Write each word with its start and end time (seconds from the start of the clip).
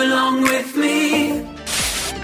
Belong 0.00 0.40
with 0.40 0.72
me 0.80 0.96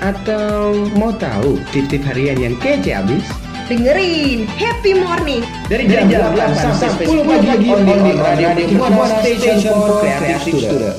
Atau 0.01 0.89
mau 0.97 1.13
tahu 1.13 1.61
tip-tip 1.77 2.01
harian 2.09 2.41
yang 2.41 2.57
kece 2.57 2.97
abis? 2.97 3.21
Dengerin 3.69 4.49
Happy 4.49 4.97
Morning 4.97 5.45
Dari 5.69 5.85
jam, 5.85 6.09
8 6.09 6.57
sampai 6.57 7.05
10 7.05 7.29
pagi 7.29 7.69
on 7.69 7.85
the 7.85 8.17
radio 8.17 8.49
Buana 8.81 9.21
Station 9.21 9.61
for 9.61 10.01
Creative 10.01 10.41
Student. 10.41 10.97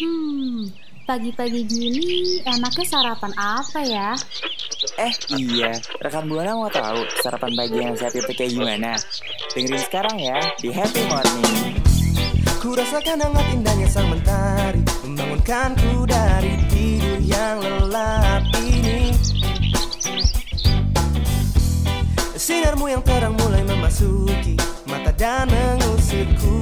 Hmm, 0.00 0.72
pagi-pagi 1.04 1.68
gini 1.68 2.40
enaknya 2.48 2.84
sarapan 2.88 3.32
apa 3.36 3.80
ya? 3.84 4.16
Eh 4.98 5.14
iya, 5.38 5.78
rekan 6.02 6.26
Buana 6.26 6.58
mau 6.58 6.66
tahu 6.66 7.06
sarapan 7.22 7.54
pagi 7.54 7.78
yang 7.78 7.94
sehat 7.94 8.18
itu 8.18 8.34
kayak 8.34 8.50
gimana? 8.50 8.98
Dengerin 9.54 9.78
sekarang 9.86 10.18
ya 10.18 10.42
di 10.58 10.74
Happy 10.74 11.06
Morning. 11.06 11.78
Ku 12.58 12.74
rasakan 12.74 13.22
hangat 13.22 13.46
indahnya 13.54 13.86
sang 13.86 14.10
mentari 14.10 14.82
Membangunkanku 15.06 16.02
dari 16.10 16.58
tidur 16.66 17.22
yang 17.22 17.62
lelap 17.62 18.42
ini 18.58 19.14
Sinarmu 22.34 22.90
yang 22.90 23.06
terang 23.06 23.38
mulai 23.38 23.62
memasuki 23.62 24.58
Mata 24.90 25.14
dan 25.14 25.46
mengusirku 25.46 26.57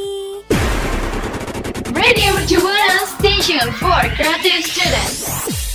Radio 1.93 2.33
Mercu 2.37 2.57
Buana 2.61 2.97
Station 3.17 3.65
for 3.81 4.01
Creative 4.13 4.61
Students. 4.61 5.72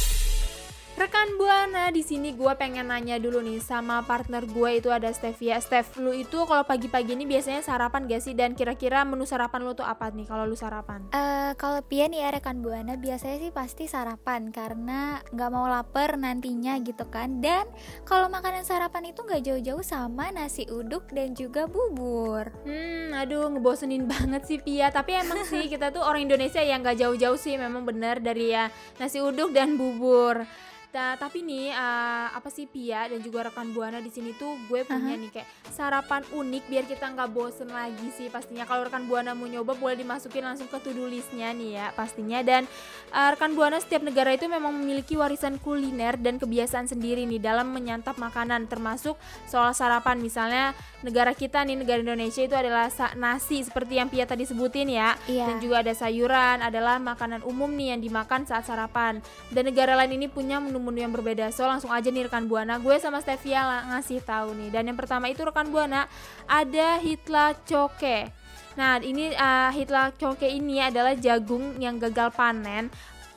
Rekan 0.99 1.39
Buana, 1.39 1.95
di 1.95 2.03
sini 2.03 2.35
gue 2.35 2.51
pengen 2.59 2.91
nanya 2.91 3.23
dulu 3.23 3.39
nih 3.39 3.63
sama 3.63 4.03
partner 4.03 4.43
gue 4.43 4.83
itu 4.83 4.91
ada 4.91 5.07
Stevia. 5.15 5.63
Steph, 5.63 5.95
lu 5.95 6.11
itu 6.11 6.43
kalau 6.43 6.67
pagi-pagi 6.67 7.15
ini 7.15 7.23
biasanya 7.23 7.63
sarapan 7.63 8.11
gak 8.11 8.19
sih? 8.19 8.35
Dan 8.35 8.59
kira-kira 8.59 9.07
menu 9.07 9.23
sarapan 9.23 9.63
lu 9.63 9.79
tuh 9.79 9.87
apa 9.87 10.11
nih 10.11 10.27
kalau 10.27 10.43
lu 10.43 10.59
sarapan? 10.59 11.07
Eh, 11.15 11.55
kalau 11.55 11.87
Pian 11.87 12.11
ya 12.11 12.35
rekan 12.35 12.67
Buana 12.67 12.99
biasanya 12.99 13.39
sih 13.39 13.55
pasti 13.55 13.87
sarapan 13.87 14.51
karena 14.51 15.23
nggak 15.31 15.51
mau 15.55 15.71
lapar 15.71 16.19
nantinya 16.19 16.75
gitu 16.83 17.07
kan. 17.07 17.39
Dan 17.39 17.71
kalau 18.03 18.27
makanan 18.27 18.67
sarapan 18.67 19.15
itu 19.15 19.23
nggak 19.23 19.47
jauh-jauh 19.47 19.87
sama 19.87 20.35
nasi 20.35 20.67
uduk 20.67 21.15
dan 21.15 21.31
juga 21.31 21.71
bubur. 21.71 22.51
Hmm, 22.67 23.15
aduh 23.15 23.55
ngebosenin 23.55 24.11
banget 24.11 24.51
sih 24.51 24.59
Pia. 24.59 24.91
Tapi 24.91 25.15
emang 25.15 25.47
sih 25.47 25.63
kita 25.79 25.95
tuh 25.95 26.03
orang 26.03 26.27
Indonesia 26.27 26.59
yang 26.59 26.83
gak 26.83 26.99
jauh-jauh 26.99 27.39
sih 27.39 27.55
memang 27.55 27.87
bener 27.87 28.19
dari 28.19 28.51
ya 28.51 28.67
nasi 28.99 29.23
uduk 29.23 29.55
dan 29.55 29.79
bubur. 29.79 30.43
Nah, 30.89 31.15
tapi 31.15 31.45
nih 31.45 31.69
uh, 31.71 32.33
apa 32.33 32.49
sih 32.49 32.65
Pia 32.65 33.07
dan 33.07 33.21
juga 33.21 33.47
rekan 33.47 33.71
Buana 33.71 34.01
di 34.01 34.09
sini 34.09 34.33
tuh 34.33 34.57
gue 34.67 34.83
punya 34.83 35.15
nih 35.15 35.31
kayak 35.31 35.49
sarapan 35.69 36.25
unik 36.29 36.65
biar 36.65 36.85
kita 36.85 37.13
nggak 37.13 37.29
bosen 37.29 37.69
lagi 37.69 38.09
sih 38.11 38.27
pastinya. 38.27 38.65
Kalau 38.65 38.89
rekan 38.89 39.05
Buana 39.05 39.37
mau 39.37 39.45
nyoba 39.45 39.77
boleh 39.77 39.95
dimasukin 39.95 40.43
langsung 40.43 40.67
ke 40.67 40.81
to-do 40.81 41.05
listnya 41.05 41.53
nih 41.53 41.77
ya 41.77 41.87
pastinya. 41.93 42.41
Dan 42.41 42.65
uh, 43.13 43.29
rekan 43.31 43.53
Buana 43.53 43.77
setiap 43.79 44.01
negara 44.01 44.33
itu 44.33 44.49
memang 44.49 44.73
memiliki 44.73 45.13
warisan 45.15 45.61
kuliner 45.61 46.17
dan 46.17 46.41
kebiasaan 46.41 46.89
sendiri 46.89 47.29
nih 47.29 47.39
dalam 47.39 47.69
menyantap 47.69 48.17
makanan 48.17 48.65
termasuk 48.67 49.15
soal 49.45 49.71
sarapan 49.73 50.19
misalnya 50.19 50.73
negara 51.01 51.31
kita 51.31 51.63
nih 51.63 51.79
negara 51.79 52.01
Indonesia 52.01 52.43
itu 52.43 52.57
adalah 52.57 52.89
nasi 53.15 53.63
seperti 53.63 54.01
yang 54.01 54.09
Pia 54.09 54.25
tadi 54.25 54.43
sebutin 54.43 54.89
ya 54.89 55.15
Iya. 55.29 55.47
dan 55.47 55.57
juga 55.61 55.85
ada 55.85 55.93
sayuran 55.93 56.59
adalah 56.59 56.99
makanan 56.99 57.45
umum 57.45 57.71
nih 57.71 57.95
yang 57.95 58.01
dimakan 58.01 58.49
saat 58.49 58.67
sarapan 58.67 59.21
dan 59.53 59.63
negara 59.63 59.95
lain 59.95 60.17
ini 60.17 60.27
punya 60.27 60.59
menu-menu 60.79 61.05
yang 61.05 61.15
berbeda. 61.15 61.51
So 61.51 61.67
langsung 61.67 61.91
aja 61.91 62.09
nih 62.09 62.31
rekan 62.31 62.47
buana. 62.47 62.79
Gue 62.79 62.97
sama 63.03 63.19
Stevia 63.19 63.85
ngasih 63.91 64.23
tahu 64.23 64.55
nih. 64.55 64.71
Dan 64.71 64.95
yang 64.95 64.99
pertama 64.99 65.27
itu 65.27 65.43
rekan 65.43 65.69
buana 65.69 66.07
ada 66.47 66.97
hitla 67.03 67.59
coke 67.67 68.31
nah 68.79 69.03
ini 69.03 69.35
uh, 69.35 69.75
hitla 69.75 70.15
coke 70.15 70.47
ini 70.47 70.79
adalah 70.79 71.19
jagung 71.19 71.75
yang 71.83 71.99
gagal 71.99 72.31
panen 72.31 72.87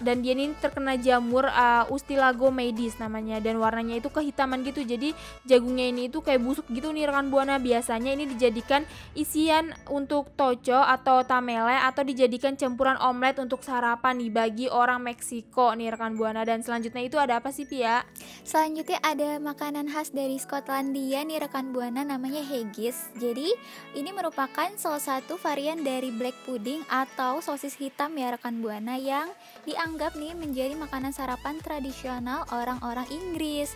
dan 0.05 0.25
dia 0.25 0.35
ini 0.35 0.53
terkena 0.59 0.99
jamur 0.99 1.47
uh, 1.47 1.87
Ustilago 1.87 2.51
medis 2.51 2.99
namanya 2.99 3.39
dan 3.39 3.57
warnanya 3.61 3.97
itu 4.03 4.09
kehitaman 4.11 4.65
gitu 4.67 4.83
jadi 4.83 5.15
jagungnya 5.47 5.89
ini 5.89 6.11
itu 6.11 6.19
kayak 6.19 6.41
busuk 6.41 6.67
gitu 6.69 6.91
nih 6.91 7.07
rekan 7.07 7.31
buana 7.31 7.61
biasanya 7.61 8.11
ini 8.11 8.27
dijadikan 8.27 8.83
isian 9.15 9.71
untuk 9.87 10.33
toco 10.35 10.81
atau 10.81 11.23
tamele 11.23 11.77
atau 11.77 12.01
dijadikan 12.03 12.57
campuran 12.57 12.99
omelet 12.99 13.39
untuk 13.39 13.61
sarapan 13.61 14.17
nih 14.17 14.31
bagi 14.33 14.67
orang 14.67 14.99
Meksiko 15.05 15.71
nih 15.77 15.93
rekan 15.93 16.17
buana 16.17 16.43
dan 16.43 16.65
selanjutnya 16.65 17.05
itu 17.05 17.15
ada 17.21 17.37
apa 17.39 17.53
sih 17.53 17.63
Pia? 17.69 18.03
Selanjutnya 18.41 18.99
ada 18.99 19.37
makanan 19.37 19.87
khas 19.87 20.11
dari 20.11 20.35
Skotlandia 20.41 21.23
nih 21.23 21.39
rekan 21.45 21.71
Buana 21.71 22.03
namanya 22.03 22.41
haggis. 22.41 23.13
Jadi 23.15 23.53
ini 23.93 24.09
merupakan 24.11 24.67
salah 24.75 24.99
satu 24.99 25.37
varian 25.37 25.85
dari 25.85 26.09
black 26.09 26.35
pudding 26.43 26.81
atau 26.89 27.39
sosis 27.39 27.77
hitam 27.77 28.17
ya 28.17 28.33
rekan 28.33 28.59
Buana 28.59 28.97
yang 28.97 29.29
dianggap 29.63 29.90
nih 29.97 30.35
menjadi 30.37 30.73
makanan 30.77 31.11
sarapan 31.11 31.59
tradisional 31.59 32.47
orang-orang 32.51 33.07
Inggris. 33.11 33.73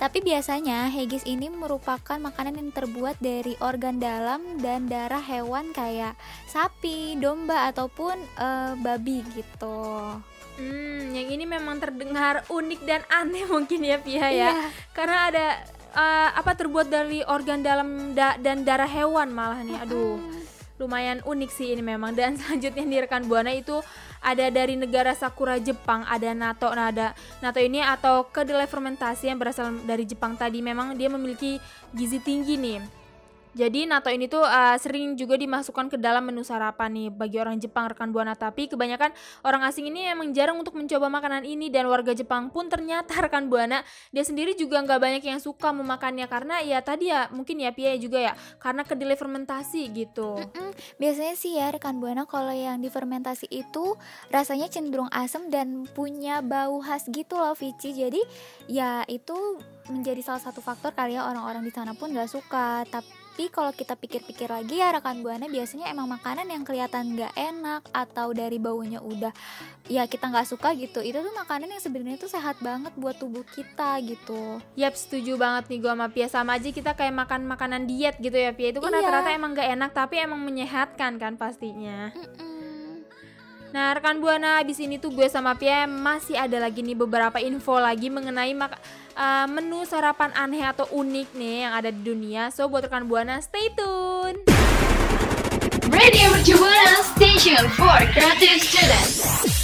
Tapi 0.00 0.18
biasanya 0.18 0.90
haggis 0.90 1.22
ini 1.22 1.46
merupakan 1.46 2.18
makanan 2.18 2.58
yang 2.58 2.70
terbuat 2.74 3.22
dari 3.22 3.54
organ 3.62 4.02
dalam 4.02 4.58
dan 4.58 4.90
darah 4.90 5.22
hewan 5.22 5.70
kayak 5.70 6.18
sapi, 6.50 7.14
domba 7.20 7.70
ataupun 7.70 8.18
eh, 8.18 8.74
babi 8.82 9.22
gitu. 9.36 10.18
Hmm, 10.58 11.16
yang 11.16 11.28
ini 11.32 11.44
memang 11.48 11.80
terdengar 11.80 12.44
unik 12.50 12.80
dan 12.84 13.00
aneh 13.08 13.48
mungkin 13.48 13.80
ya 13.80 13.96
Pia 14.02 14.18
ya. 14.20 14.28
Iya. 14.28 14.50
Karena 14.92 15.18
ada 15.32 15.46
uh, 15.96 16.28
apa 16.36 16.52
terbuat 16.56 16.92
dari 16.92 17.24
organ 17.24 17.64
dalam 17.64 18.12
da- 18.12 18.36
dan 18.36 18.60
darah 18.64 18.88
hewan 18.88 19.32
malah 19.32 19.64
nih. 19.64 19.80
Aduh. 19.80 20.20
Lumayan 20.80 21.22
unik 21.22 21.50
sih 21.52 21.72
ini 21.72 21.80
memang 21.80 22.12
dan 22.12 22.36
selanjutnya 22.40 22.84
di 22.84 22.96
rekan 23.00 23.24
Buana 23.24 23.52
itu 23.54 23.80
ada 24.22 24.46
dari 24.48 24.78
negara 24.78 25.12
Sakura 25.12 25.58
Jepang, 25.58 26.06
ada 26.06 26.30
natto. 26.32 26.70
Nah, 26.70 26.94
ada 26.94 27.12
natto 27.42 27.58
ini 27.58 27.82
atau 27.82 28.24
kedelai 28.30 28.70
fermentasi 28.70 29.28
yang 29.28 29.42
berasal 29.42 29.74
dari 29.82 30.06
Jepang 30.06 30.38
tadi 30.38 30.62
memang 30.62 30.94
dia 30.94 31.10
memiliki 31.10 31.58
gizi 31.90 32.22
tinggi 32.22 32.54
nih 32.54 33.01
Jadi 33.52 33.84
natto 33.84 34.08
ini 34.08 34.32
tuh 34.32 34.40
uh, 34.40 34.76
sering 34.80 35.12
juga 35.12 35.36
dimasukkan 35.36 35.92
ke 35.92 35.96
dalam 36.00 36.24
menu 36.24 36.40
sarapan 36.40 36.88
nih 36.88 37.08
bagi 37.12 37.36
orang 37.36 37.60
Jepang 37.60 37.84
rekan 37.84 38.08
buana 38.08 38.32
tapi 38.32 38.64
kebanyakan 38.64 39.12
orang 39.44 39.68
asing 39.68 39.92
ini 39.92 40.08
emang 40.08 40.32
jarang 40.32 40.56
untuk 40.56 40.72
mencoba 40.72 41.12
makanan 41.12 41.44
ini 41.44 41.68
dan 41.68 41.84
warga 41.84 42.16
Jepang 42.16 42.48
pun 42.48 42.72
ternyata 42.72 43.12
rekan 43.28 43.52
buana 43.52 43.84
dia 44.08 44.24
sendiri 44.24 44.56
juga 44.56 44.80
nggak 44.80 44.96
banyak 44.96 45.22
yang 45.28 45.36
suka 45.36 45.68
memakannya 45.68 46.24
karena 46.32 46.64
ya 46.64 46.80
tadi 46.80 47.12
ya 47.12 47.28
mungkin 47.28 47.60
ya 47.60 47.76
Pia 47.76 47.92
juga 48.00 48.20
ya 48.20 48.32
karena 48.56 48.88
kedelai 48.88 49.16
fermentasi 49.20 49.84
gitu. 49.92 50.40
Mm-mm. 50.40 50.72
Biasanya 50.96 51.34
sih 51.36 51.60
ya 51.60 51.68
rekan 51.68 52.00
buana 52.00 52.24
kalau 52.24 52.56
yang 52.56 52.80
difermentasi 52.80 53.52
itu 53.52 54.00
rasanya 54.32 54.72
cenderung 54.72 55.12
asam 55.12 55.52
dan 55.52 55.84
punya 55.92 56.40
bau 56.40 56.80
khas 56.80 57.04
gitu 57.12 57.36
loh 57.36 57.52
Vici. 57.52 57.92
Jadi 57.92 58.20
ya 58.68 59.04
itu 59.08 59.60
menjadi 59.92 60.24
salah 60.24 60.40
satu 60.40 60.64
faktor 60.64 60.96
kali 60.96 61.20
ya 61.20 61.28
orang-orang 61.28 61.60
di 61.64 61.72
sana 61.72 61.92
pun 61.92 62.12
nggak 62.12 62.32
suka. 62.32 62.88
Tapi 62.88 63.21
kalau 63.48 63.72
kita 63.72 63.96
pikir-pikir 63.96 64.46
lagi 64.46 64.76
ya 64.76 64.92
rekan 64.92 65.24
buana 65.24 65.48
biasanya 65.48 65.88
emang 65.88 66.04
makanan 66.06 66.46
yang 66.46 66.62
kelihatan 66.62 67.16
nggak 67.16 67.32
enak 67.32 67.82
atau 67.90 68.30
dari 68.30 68.60
baunya 68.60 69.00
udah 69.00 69.32
ya 69.88 70.04
kita 70.04 70.28
nggak 70.28 70.48
suka 70.48 70.76
gitu. 70.76 71.00
Itu 71.00 71.24
tuh 71.24 71.32
makanan 71.32 71.72
yang 71.72 71.82
sebenarnya 71.82 72.20
tuh 72.20 72.28
sehat 72.28 72.60
banget 72.60 72.92
buat 72.94 73.16
tubuh 73.16 73.42
kita 73.48 73.96
gitu. 74.04 74.60
Yap 74.76 74.94
setuju 74.94 75.40
banget 75.40 75.72
nih 75.72 75.78
gua 75.80 75.92
sama 75.96 76.06
Pia 76.12 76.28
sama 76.28 76.50
aja 76.60 76.68
kita 76.68 76.92
kayak 76.92 77.14
makan 77.16 77.48
makanan 77.48 77.88
diet 77.88 78.20
gitu 78.20 78.36
ya 78.36 78.52
Pia 78.52 78.70
itu 78.70 78.84
kan 78.84 78.92
Iya. 78.92 79.00
rata-rata 79.00 79.30
emang 79.32 79.56
nggak 79.56 79.68
enak 79.80 79.90
tapi 79.96 80.14
emang 80.20 80.40
menyehatkan 80.44 81.16
kan 81.16 81.34
pastinya. 81.40 82.12
Mm-mm. 82.12 82.51
Nah 83.72 83.96
rekan 83.96 84.20
buana 84.20 84.60
abis 84.60 84.84
ini 84.84 85.00
tuh 85.00 85.08
gue 85.16 85.24
sama 85.32 85.56
Pia 85.56 85.88
masih 85.88 86.36
ada 86.36 86.60
lagi 86.60 86.84
nih 86.84 86.92
beberapa 86.92 87.40
info 87.40 87.80
lagi 87.80 88.12
mengenai 88.12 88.52
uh, 88.52 89.48
menu 89.48 89.80
sarapan 89.88 90.28
aneh 90.36 90.60
atau 90.60 90.84
unik 90.92 91.32
nih 91.32 91.56
yang 91.64 91.72
ada 91.72 91.88
di 91.88 92.04
dunia. 92.04 92.52
So 92.52 92.68
buat 92.68 92.84
rekan 92.84 93.08
buana 93.08 93.40
stay 93.40 93.72
tune. 93.72 94.44
Radio 95.88 96.28
Buana 96.60 97.00
Station 97.16 97.64
for 97.72 97.96
Creative 98.12 98.60
Students. 98.60 99.61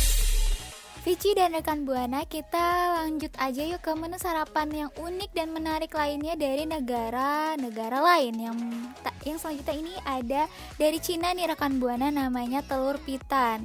Vici 1.08 1.32
dan 1.32 1.56
rekan 1.56 1.88
Buana, 1.88 2.28
kita 2.28 3.00
lanjut 3.00 3.32
aja 3.40 3.64
yuk 3.64 3.80
ke 3.80 3.96
menu 3.96 4.20
sarapan 4.20 4.68
yang 4.68 4.90
unik 4.92 5.32
dan 5.32 5.56
menarik 5.56 5.96
lainnya 5.96 6.36
dari 6.36 6.68
negara-negara 6.68 7.96
lain. 7.96 8.36
Yang 8.36 8.56
yang 9.24 9.38
selanjutnya 9.40 9.76
ini 9.80 9.94
ada 10.04 10.42
dari 10.76 11.00
Cina 11.00 11.32
nih 11.32 11.48
rekan 11.48 11.80
Buana 11.80 12.12
namanya 12.12 12.60
telur 12.60 13.00
pitan. 13.00 13.64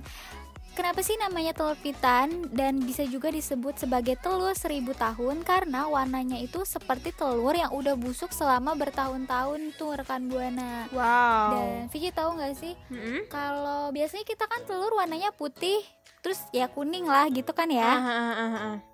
Kenapa 0.72 1.04
sih 1.04 1.20
namanya 1.20 1.52
telur 1.52 1.76
pitan 1.84 2.48
dan 2.48 2.80
bisa 2.80 3.04
juga 3.04 3.28
disebut 3.28 3.76
sebagai 3.76 4.16
telur 4.24 4.56
seribu 4.56 4.96
tahun 4.96 5.44
karena 5.44 5.92
warnanya 5.92 6.40
itu 6.40 6.64
seperti 6.64 7.12
telur 7.12 7.60
yang 7.60 7.76
udah 7.76 8.00
busuk 8.00 8.32
selama 8.32 8.72
bertahun-tahun 8.80 9.76
tuh 9.76 10.00
rekan 10.00 10.32
Buana. 10.32 10.88
Wow. 10.96 11.60
Dan 11.60 11.92
Vici 11.92 12.08
tahu 12.08 12.40
nggak 12.40 12.56
sih 12.56 12.72
Mm-mm. 12.88 13.28
kalau 13.28 13.92
biasanya 13.92 14.24
kita 14.24 14.48
kan 14.48 14.64
telur 14.64 14.96
warnanya 14.96 15.36
putih, 15.36 15.84
terus 16.24 16.40
ya 16.56 16.72
kuning 16.72 17.04
lah 17.04 17.28
gitu 17.28 17.52
kan 17.52 17.68
ya. 17.68 17.84
Ah, 17.84 18.00
ah, 18.08 18.34
ah, 18.34 18.56
ah. 18.56 18.93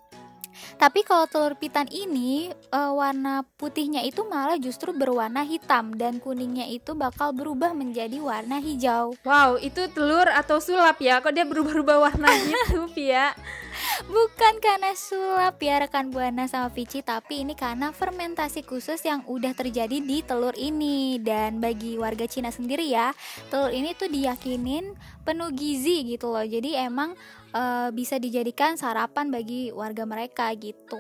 Tapi 0.78 1.02
kalau 1.02 1.26
telur 1.26 1.58
pitan 1.58 1.90
ini 1.90 2.54
eh, 2.54 2.92
warna 2.94 3.48
putihnya 3.58 4.06
itu 4.06 4.28
malah 4.28 4.60
justru 4.62 4.94
berwarna 4.94 5.42
hitam 5.48 5.96
dan 5.96 6.22
kuningnya 6.22 6.70
itu 6.70 6.94
bakal 6.94 7.34
berubah 7.34 7.74
menjadi 7.74 8.22
warna 8.22 8.62
hijau. 8.62 9.18
Wow, 9.26 9.58
itu 9.58 9.90
telur 9.90 10.30
atau 10.30 10.62
sulap 10.62 11.02
ya? 11.02 11.24
Kok 11.24 11.34
dia 11.34 11.46
berubah-ubah 11.48 11.98
warna 11.98 12.30
gitu, 12.46 12.86
Pia? 12.94 13.34
Bukan 14.10 14.60
karena 14.60 14.92
sulap 14.96 15.60
ya 15.62 15.80
rekan 15.84 16.12
Buana 16.12 16.48
sama 16.48 16.72
Vici, 16.72 17.00
tapi 17.04 17.44
ini 17.44 17.54
karena 17.56 17.92
fermentasi 17.96 18.64
khusus 18.66 19.00
yang 19.06 19.24
udah 19.28 19.56
terjadi 19.56 20.00
di 20.04 20.24
telur 20.24 20.56
ini. 20.56 21.20
Dan 21.20 21.64
bagi 21.64 21.96
warga 21.96 22.28
Cina 22.28 22.52
sendiri 22.52 22.88
ya, 22.90 23.16
telur 23.52 23.72
ini 23.72 23.96
tuh 23.96 24.12
diyakinin 24.12 24.96
penuh 25.24 25.52
gizi 25.54 26.04
gitu 26.08 26.32
loh. 26.32 26.44
Jadi 26.44 26.76
emang 26.76 27.14
eh, 27.54 27.90
bisa 27.94 28.22
dijadikan 28.22 28.76
sarapan 28.76 29.34
bagi 29.34 29.74
warga 29.74 30.04
mereka 30.06 30.52
gitu. 30.58 31.00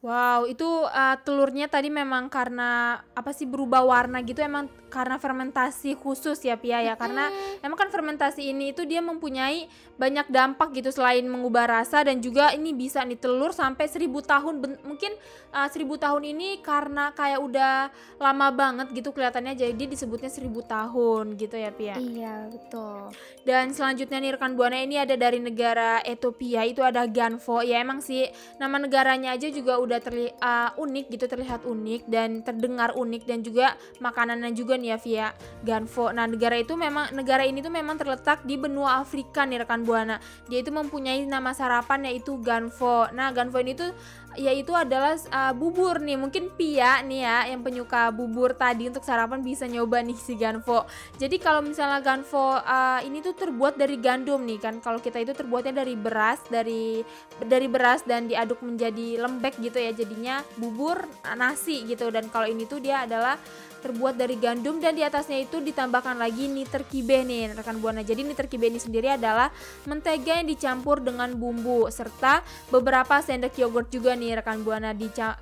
Wow, 0.00 0.48
itu 0.48 0.66
uh, 0.86 1.16
telurnya 1.24 1.66
tadi 1.66 1.88
memang 1.90 2.30
karena 2.30 3.00
apa 3.16 3.30
sih 3.34 3.48
berubah 3.48 3.82
warna 3.84 4.22
gitu 4.22 4.40
emang 4.44 4.70
karena 4.88 5.20
fermentasi 5.20 5.94
khusus 6.00 6.40
ya 6.42 6.56
Pia 6.56 6.80
ya 6.80 6.94
karena 6.96 7.28
emang 7.60 7.78
kan 7.78 7.92
fermentasi 7.92 8.48
ini 8.50 8.72
itu 8.72 8.88
dia 8.88 9.04
mempunyai 9.04 9.68
banyak 10.00 10.26
dampak 10.32 10.72
gitu 10.72 10.88
selain 10.88 11.28
mengubah 11.28 11.68
rasa 11.68 12.02
dan 12.06 12.24
juga 12.24 12.50
ini 12.56 12.72
bisa 12.72 13.04
nih 13.04 13.20
telur 13.20 13.52
sampai 13.52 13.84
seribu 13.86 14.24
tahun 14.24 14.64
Ben- 14.64 14.80
mungkin 14.86 15.12
uh, 15.52 15.68
seribu 15.68 16.00
tahun 16.00 16.24
ini 16.32 16.64
karena 16.64 17.12
kayak 17.12 17.40
udah 17.44 17.92
lama 18.16 18.48
banget 18.54 18.88
gitu 18.96 19.12
kelihatannya 19.12 19.58
jadi 19.58 19.84
disebutnya 19.84 20.32
seribu 20.32 20.64
tahun 20.64 21.36
gitu 21.36 21.56
ya 21.60 21.70
Pia. 21.74 21.94
Iya, 22.00 22.48
betul. 22.48 23.12
Dan 23.44 23.76
selanjutnya 23.76 24.18
nih 24.22 24.32
rekan 24.38 24.56
buana 24.56 24.80
ini 24.80 24.96
ada 24.96 25.18
dari 25.18 25.42
negara 25.42 26.00
Ethiopia 26.06 26.64
itu 26.64 26.80
ada 26.80 27.04
Ganfo. 27.04 27.60
Ya 27.60 27.82
emang 27.82 28.00
sih 28.00 28.30
nama 28.56 28.80
negaranya 28.80 29.34
aja 29.34 29.50
juga 29.50 29.76
udah 29.82 29.98
terlihat 30.00 30.78
unik 30.78 31.06
gitu 31.12 31.24
terlihat 31.28 31.66
unik 31.66 32.06
dan 32.06 32.40
terdengar 32.46 32.94
unik 32.94 33.22
dan 33.26 33.42
juga 33.42 33.74
makanannya 33.98 34.54
juga 34.54 34.77
nih 34.78 34.94
ya 34.94 34.98
via 34.98 35.26
Ganfo. 35.66 36.08
Nah 36.14 36.24
negara 36.24 36.56
itu 36.56 36.78
memang 36.78 37.10
negara 37.12 37.42
ini 37.44 37.60
tuh 37.60 37.74
memang 37.74 37.98
terletak 37.98 38.46
di 38.46 38.54
benua 38.54 39.02
Afrika 39.02 39.42
nih 39.44 39.66
rekan 39.66 39.82
buana. 39.82 40.22
Dia 40.46 40.62
itu 40.62 40.70
mempunyai 40.70 41.26
nama 41.26 41.50
sarapan 41.50 42.06
yaitu 42.08 42.38
Ganfo. 42.38 43.10
Nah 43.12 43.34
Ganfo 43.34 43.58
ini 43.58 43.74
tuh 43.74 43.90
yaitu 44.38 44.70
adalah 44.72 45.18
uh, 45.34 45.50
bubur 45.50 45.98
nih. 45.98 46.14
Mungkin 46.14 46.54
Pia 46.54 47.02
nih 47.02 47.26
ya 47.26 47.38
yang 47.50 47.66
penyuka 47.66 48.14
bubur 48.14 48.54
tadi 48.54 48.86
untuk 48.86 49.02
sarapan 49.02 49.42
bisa 49.42 49.66
nyoba 49.66 49.98
nih 50.00 50.14
si 50.14 50.38
Ganfo. 50.38 50.86
Jadi 51.18 51.36
kalau 51.42 51.66
misalnya 51.66 51.98
Ganfo 51.98 52.62
uh, 52.62 53.02
ini 53.02 53.18
tuh 53.18 53.34
terbuat 53.34 53.74
dari 53.74 53.98
gandum 53.98 54.46
nih 54.46 54.62
kan. 54.62 54.78
Kalau 54.78 55.02
kita 55.02 55.18
itu 55.18 55.34
terbuatnya 55.34 55.82
dari 55.82 55.98
beras 55.98 56.38
dari 56.46 57.02
dari 57.42 57.66
beras 57.66 58.06
dan 58.06 58.30
diaduk 58.30 58.62
menjadi 58.62 59.18
lembek 59.18 59.58
gitu 59.58 59.82
ya. 59.82 59.90
Jadinya 59.90 60.40
bubur 60.56 61.02
uh, 61.26 61.36
nasi 61.36 61.82
gitu. 61.84 62.08
Dan 62.14 62.30
kalau 62.30 62.46
ini 62.46 62.64
tuh 62.64 62.78
dia 62.78 63.02
adalah 63.02 63.34
terbuat 63.78 64.18
dari 64.18 64.34
gandum 64.38 64.82
dan 64.82 64.98
di 64.98 65.06
atasnya 65.06 65.38
itu 65.38 65.62
ditambahkan 65.62 66.18
lagi 66.18 66.50
niter 66.50 66.82
kibe 66.82 67.22
nih 67.22 67.54
rekan 67.54 67.78
buana. 67.78 68.02
Jadi 68.02 68.26
niter 68.26 68.50
kibe 68.50 68.66
ini 68.66 68.82
sendiri 68.82 69.14
adalah 69.14 69.54
mentega 69.86 70.42
yang 70.42 70.50
dicampur 70.50 70.98
dengan 70.98 71.30
bumbu 71.38 71.86
serta 71.88 72.42
beberapa 72.74 73.22
sendok 73.22 73.54
yogurt 73.54 73.88
juga 73.94 74.18
nih 74.18 74.27
rekan 74.34 74.60
buana 74.66 74.92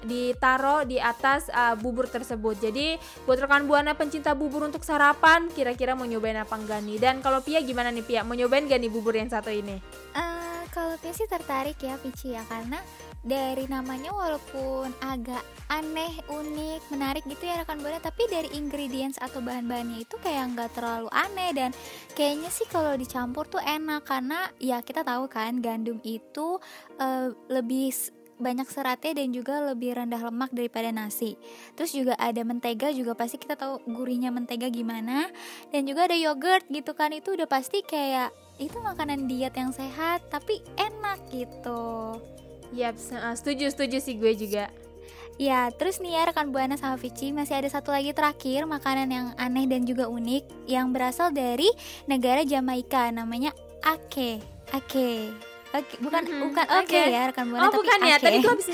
ditaruh 0.04 0.86
di 0.86 1.00
atas 1.02 1.48
uh, 1.50 1.74
bubur 1.74 2.06
tersebut. 2.06 2.58
Jadi 2.60 3.00
buat 3.24 3.40
rekan 3.40 3.66
buana 3.66 3.96
pencinta 3.98 4.36
bubur 4.36 4.66
untuk 4.66 4.86
sarapan 4.86 5.48
kira-kira 5.50 5.98
mau 5.98 6.06
nyobain 6.06 6.38
apa 6.38 6.54
enggak 6.54 6.80
nih? 6.84 6.98
Dan 7.00 7.24
kalau 7.24 7.42
Pia 7.42 7.62
gimana 7.64 7.90
nih 7.90 8.04
Pia? 8.04 8.20
Mau 8.22 8.38
nyobain 8.38 8.66
gak 8.66 8.78
nih 8.78 8.90
bubur 8.92 9.16
yang 9.16 9.30
satu 9.30 9.50
ini? 9.50 9.80
Eh, 10.14 10.62
kalau 10.70 10.94
Pia 11.00 11.12
sih 11.16 11.26
tertarik 11.26 11.80
ya 11.80 11.96
Vici 11.98 12.36
ya 12.36 12.44
karena 12.46 12.78
dari 13.26 13.66
namanya 13.66 14.14
walaupun 14.14 14.94
agak 15.02 15.42
aneh, 15.66 16.14
unik, 16.30 16.94
menarik 16.94 17.26
gitu 17.26 17.42
ya 17.42 17.58
rekan 17.58 17.82
buana, 17.82 17.98
tapi 17.98 18.22
dari 18.30 18.46
ingredients 18.54 19.18
atau 19.18 19.42
bahan-bahannya 19.42 20.06
itu 20.06 20.14
kayak 20.22 20.54
nggak 20.54 20.70
terlalu 20.78 21.10
aneh 21.10 21.50
dan 21.50 21.70
kayaknya 22.14 22.46
sih 22.54 22.70
kalau 22.70 22.94
dicampur 22.94 23.50
tuh 23.50 23.58
enak 23.58 24.06
karena 24.06 24.46
ya 24.62 24.78
kita 24.78 25.02
tahu 25.02 25.26
kan 25.26 25.58
gandum 25.58 25.98
itu 26.06 26.62
eh, 27.02 27.34
lebih 27.50 27.90
banyak 28.36 28.68
seratnya 28.68 29.22
dan 29.22 29.28
juga 29.32 29.60
lebih 29.64 29.96
rendah 29.96 30.20
lemak 30.20 30.52
daripada 30.52 30.92
nasi. 30.92 31.36
Terus 31.74 31.92
juga 31.96 32.14
ada 32.20 32.40
mentega 32.44 32.92
juga 32.92 33.16
pasti 33.16 33.40
kita 33.40 33.56
tahu 33.56 33.84
gurihnya 33.88 34.32
mentega 34.32 34.68
gimana 34.68 35.28
dan 35.72 35.82
juga 35.88 36.08
ada 36.08 36.16
yogurt 36.16 36.68
gitu 36.68 36.92
kan 36.92 37.12
itu 37.12 37.32
udah 37.34 37.48
pasti 37.48 37.80
kayak 37.84 38.32
itu 38.56 38.76
makanan 38.80 39.28
diet 39.28 39.52
yang 39.56 39.72
sehat 39.72 40.24
tapi 40.32 40.64
enak 40.76 41.20
gitu. 41.32 42.16
Yap, 42.74 42.98
uh, 43.14 43.34
setuju 43.36 43.70
setuju 43.70 43.96
sih 44.02 44.18
gue 44.18 44.32
juga. 44.34 44.68
Ya, 45.36 45.68
terus 45.68 46.00
nih 46.00 46.16
ya 46.16 46.32
rekan 46.32 46.48
Buana 46.48 46.80
sama 46.80 46.96
Vici 46.96 47.28
masih 47.28 47.60
ada 47.60 47.68
satu 47.68 47.92
lagi 47.92 48.16
terakhir 48.16 48.64
makanan 48.64 49.08
yang 49.12 49.26
aneh 49.36 49.68
dan 49.68 49.84
juga 49.84 50.08
unik 50.08 50.64
yang 50.64 50.96
berasal 50.96 51.28
dari 51.28 51.68
negara 52.08 52.40
Jamaika 52.40 53.12
namanya 53.12 53.52
ake. 53.84 54.40
Ake. 54.72 55.30
Oke, 55.76 55.94
bukan 56.00 56.22
Mhm, 56.24 56.40
bukan 56.42 56.66
oke 56.66 56.88
ake. 56.88 57.02
ya 57.12 57.22
rekan 57.28 57.44
Buana 57.48 57.62
Oh 57.62 57.70
tapi 57.70 57.78
bukan 57.84 57.98
ya, 58.02 58.16
ake. 58.16 58.24
tadi 58.24 58.36
gue 58.40 58.52
habis 58.52 58.68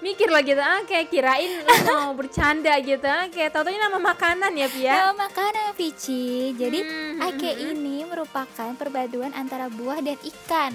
mikir 0.00 0.28
lagi 0.28 0.52
gitu, 0.52 0.60
ah 0.60 0.84
kayak 0.84 1.06
kirain 1.08 1.50
lu 1.64 1.64
mau 1.88 2.12
bercanda 2.12 2.76
gitu, 2.78 3.06
ah 3.08 3.24
kayak 3.26 3.50
tau 3.50 3.64
nama 3.64 3.96
makanan 3.96 4.52
ya 4.52 4.68
Pia. 4.68 4.92
Nama 4.92 5.14
makanan 5.16 5.72
Vici. 5.74 6.52
Jadi 6.52 6.78
Hmm, 6.84 7.24
ake 7.24 7.50
hmm, 7.50 7.58
hmm. 7.58 7.70
ini 7.72 7.96
merupakan 8.04 8.70
perpaduan 8.76 9.32
antara 9.32 9.66
buah 9.66 9.98
dan 9.98 10.20
ikan 10.20 10.72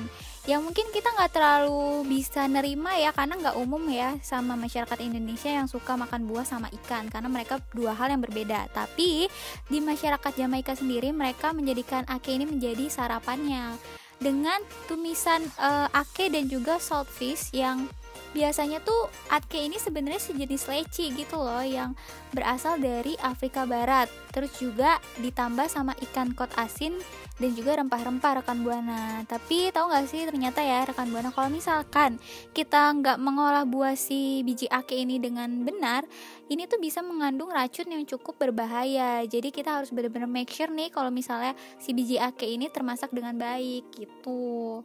yang 0.48 0.66
mungkin 0.66 0.90
kita 0.90 1.14
nggak 1.14 1.30
terlalu 1.30 2.10
bisa 2.10 2.50
nerima 2.50 2.98
ya 2.98 3.14
karena 3.14 3.38
nggak 3.38 3.54
umum 3.54 3.86
ya 3.86 4.18
sama 4.26 4.58
masyarakat 4.58 4.98
Indonesia 4.98 5.52
yang 5.52 5.70
suka 5.70 5.94
makan 5.94 6.26
buah 6.26 6.42
sama 6.42 6.74
ikan 6.74 7.06
karena 7.06 7.30
mereka 7.30 7.62
dua 7.70 7.94
hal 7.94 8.10
yang 8.10 8.18
berbeda 8.18 8.66
tapi 8.74 9.30
di 9.70 9.78
masyarakat 9.78 10.32
Jamaika 10.34 10.74
sendiri 10.74 11.14
mereka 11.14 11.54
menjadikan 11.54 12.02
ake 12.10 12.34
ini 12.34 12.50
menjadi 12.50 12.90
sarapannya 12.90 13.78
dengan 14.20 14.60
tumisan 14.88 15.44
eh, 15.60 15.88
ake 15.96 16.32
dan 16.32 16.48
juga 16.52 16.78
saltfish 16.78 17.52
yang 17.56 17.88
biasanya 18.30 18.78
tuh 18.86 19.10
atke 19.34 19.58
ini 19.58 19.82
sebenarnya 19.82 20.22
sejenis 20.22 20.70
leci 20.70 21.10
gitu 21.18 21.42
loh 21.42 21.66
yang 21.66 21.98
berasal 22.30 22.78
dari 22.78 23.18
Afrika 23.26 23.66
Barat. 23.66 24.06
Terus 24.30 24.54
juga 24.62 25.02
ditambah 25.18 25.66
sama 25.66 25.98
ikan 26.10 26.38
kot 26.38 26.54
asin 26.54 26.94
dan 27.40 27.52
juga 27.56 27.80
rempah-rempah 27.80 28.44
rekan 28.44 28.60
buana. 28.62 29.24
Tapi 29.24 29.72
tahu 29.72 29.88
nggak 29.88 30.06
sih 30.12 30.28
ternyata 30.28 30.60
ya 30.60 30.84
rekan 30.84 31.08
buana 31.08 31.32
kalau 31.32 31.48
misalkan 31.48 32.20
kita 32.52 32.92
nggak 33.00 33.18
mengolah 33.18 33.64
buah 33.64 33.96
si 33.96 34.44
biji 34.44 34.68
ake 34.68 35.00
ini 35.00 35.18
dengan 35.18 35.48
benar, 35.64 36.04
ini 36.52 36.68
tuh 36.68 36.78
bisa 36.84 37.00
mengandung 37.00 37.50
racun 37.50 37.88
yang 37.88 38.04
cukup 38.04 38.36
berbahaya. 38.38 39.24
Jadi 39.24 39.56
kita 39.56 39.80
harus 39.80 39.90
benar-benar 39.96 40.28
make 40.28 40.52
sure 40.52 40.70
nih 40.70 40.92
kalau 40.92 41.10
misalnya 41.10 41.56
si 41.80 41.96
biji 41.96 42.20
ake 42.20 42.44
ini 42.44 42.68
termasak 42.68 43.10
dengan 43.16 43.40
baik 43.40 43.88
gitu. 43.96 44.84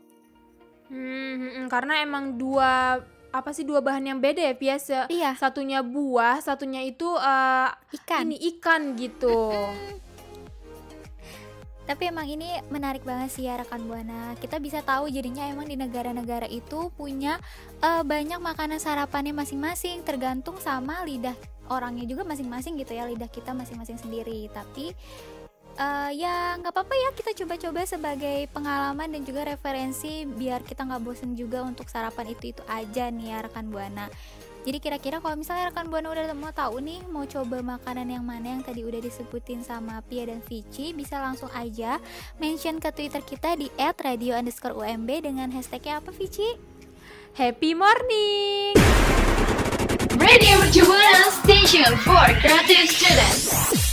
Hmm, 0.88 1.34
hmm, 1.42 1.50
hmm, 1.58 1.66
karena 1.66 2.06
emang 2.06 2.38
dua 2.38 3.02
apa 3.34 3.50
sih 3.50 3.66
dua 3.66 3.82
bahan 3.82 4.14
yang 4.14 4.18
beda 4.22 4.38
ya 4.38 4.54
biasa 4.54 5.10
Iya. 5.10 5.34
satunya 5.34 5.82
buah 5.82 6.38
satunya 6.38 6.86
itu 6.86 7.08
eh, 7.18 7.68
Ikan. 7.98 8.30
ini 8.30 8.38
ikan 8.54 8.94
gitu 8.94 9.50
Tapi 11.84 12.08
emang 12.08 12.24
ini 12.24 12.48
menarik 12.72 13.04
banget 13.04 13.28
sih 13.28 13.44
ya 13.44 13.60
rekan 13.60 13.84
buana. 13.84 14.32
Kita 14.40 14.56
bisa 14.56 14.80
tahu 14.80 15.12
jadinya 15.12 15.44
emang 15.44 15.68
di 15.68 15.76
negara-negara 15.76 16.48
itu 16.48 16.88
punya 16.96 17.36
eh, 17.84 18.00
banyak 18.00 18.40
makanan 18.40 18.80
sarapannya 18.80 19.36
masing-masing, 19.36 20.00
tergantung 20.00 20.56
sama 20.56 21.04
lidah 21.04 21.36
orangnya 21.68 22.04
juga 22.04 22.28
masing-masing 22.28 22.76
gitu 22.80 22.92
ya 22.92 23.08
lidah 23.08 23.28
kita 23.28 23.52
masing-masing 23.52 24.00
sendiri. 24.00 24.48
Tapi 24.48 24.96
eh, 25.76 26.10
ya 26.16 26.56
nggak 26.56 26.72
apa-apa 26.72 26.94
ya 26.96 27.08
kita 27.12 27.36
coba-coba 27.44 27.84
sebagai 27.84 28.48
pengalaman 28.56 29.12
dan 29.12 29.20
juga 29.28 29.44
referensi 29.44 30.24
biar 30.24 30.64
kita 30.64 30.88
nggak 30.88 31.04
bosen 31.04 31.36
juga 31.36 31.68
untuk 31.68 31.92
sarapan 31.92 32.32
itu 32.32 32.56
itu 32.56 32.62
aja 32.64 33.12
nih 33.12 33.36
ya 33.36 33.38
rekan 33.44 33.68
buana. 33.68 34.08
Jadi 34.64 34.80
kira-kira 34.80 35.20
kalau 35.20 35.36
misalnya 35.36 35.68
rekan 35.68 35.92
buana 35.92 36.08
udah 36.08 36.32
mau 36.32 36.48
tahu 36.48 36.80
nih 36.80 37.04
mau 37.12 37.28
coba 37.28 37.60
makanan 37.60 38.08
yang 38.08 38.24
mana 38.24 38.56
yang 38.56 38.62
tadi 38.64 38.80
udah 38.80 38.96
disebutin 38.96 39.60
sama 39.60 40.00
Pia 40.08 40.24
dan 40.24 40.40
Vici 40.40 40.96
bisa 40.96 41.20
langsung 41.20 41.52
aja 41.52 42.00
mention 42.40 42.80
ke 42.80 42.88
Twitter 42.88 43.20
kita 43.20 43.60
di 43.60 43.68
@radio_umb 43.76 45.10
dengan 45.20 45.52
hashtagnya 45.52 46.00
apa 46.00 46.16
Vici? 46.16 46.74
happy 47.36 47.76
morning 47.76 48.72
Radio 50.16 50.54
Mercubuana 50.62 51.28
Station 51.42 51.90
for 52.00 52.24
Creative 52.40 52.88
Students. 52.88 53.83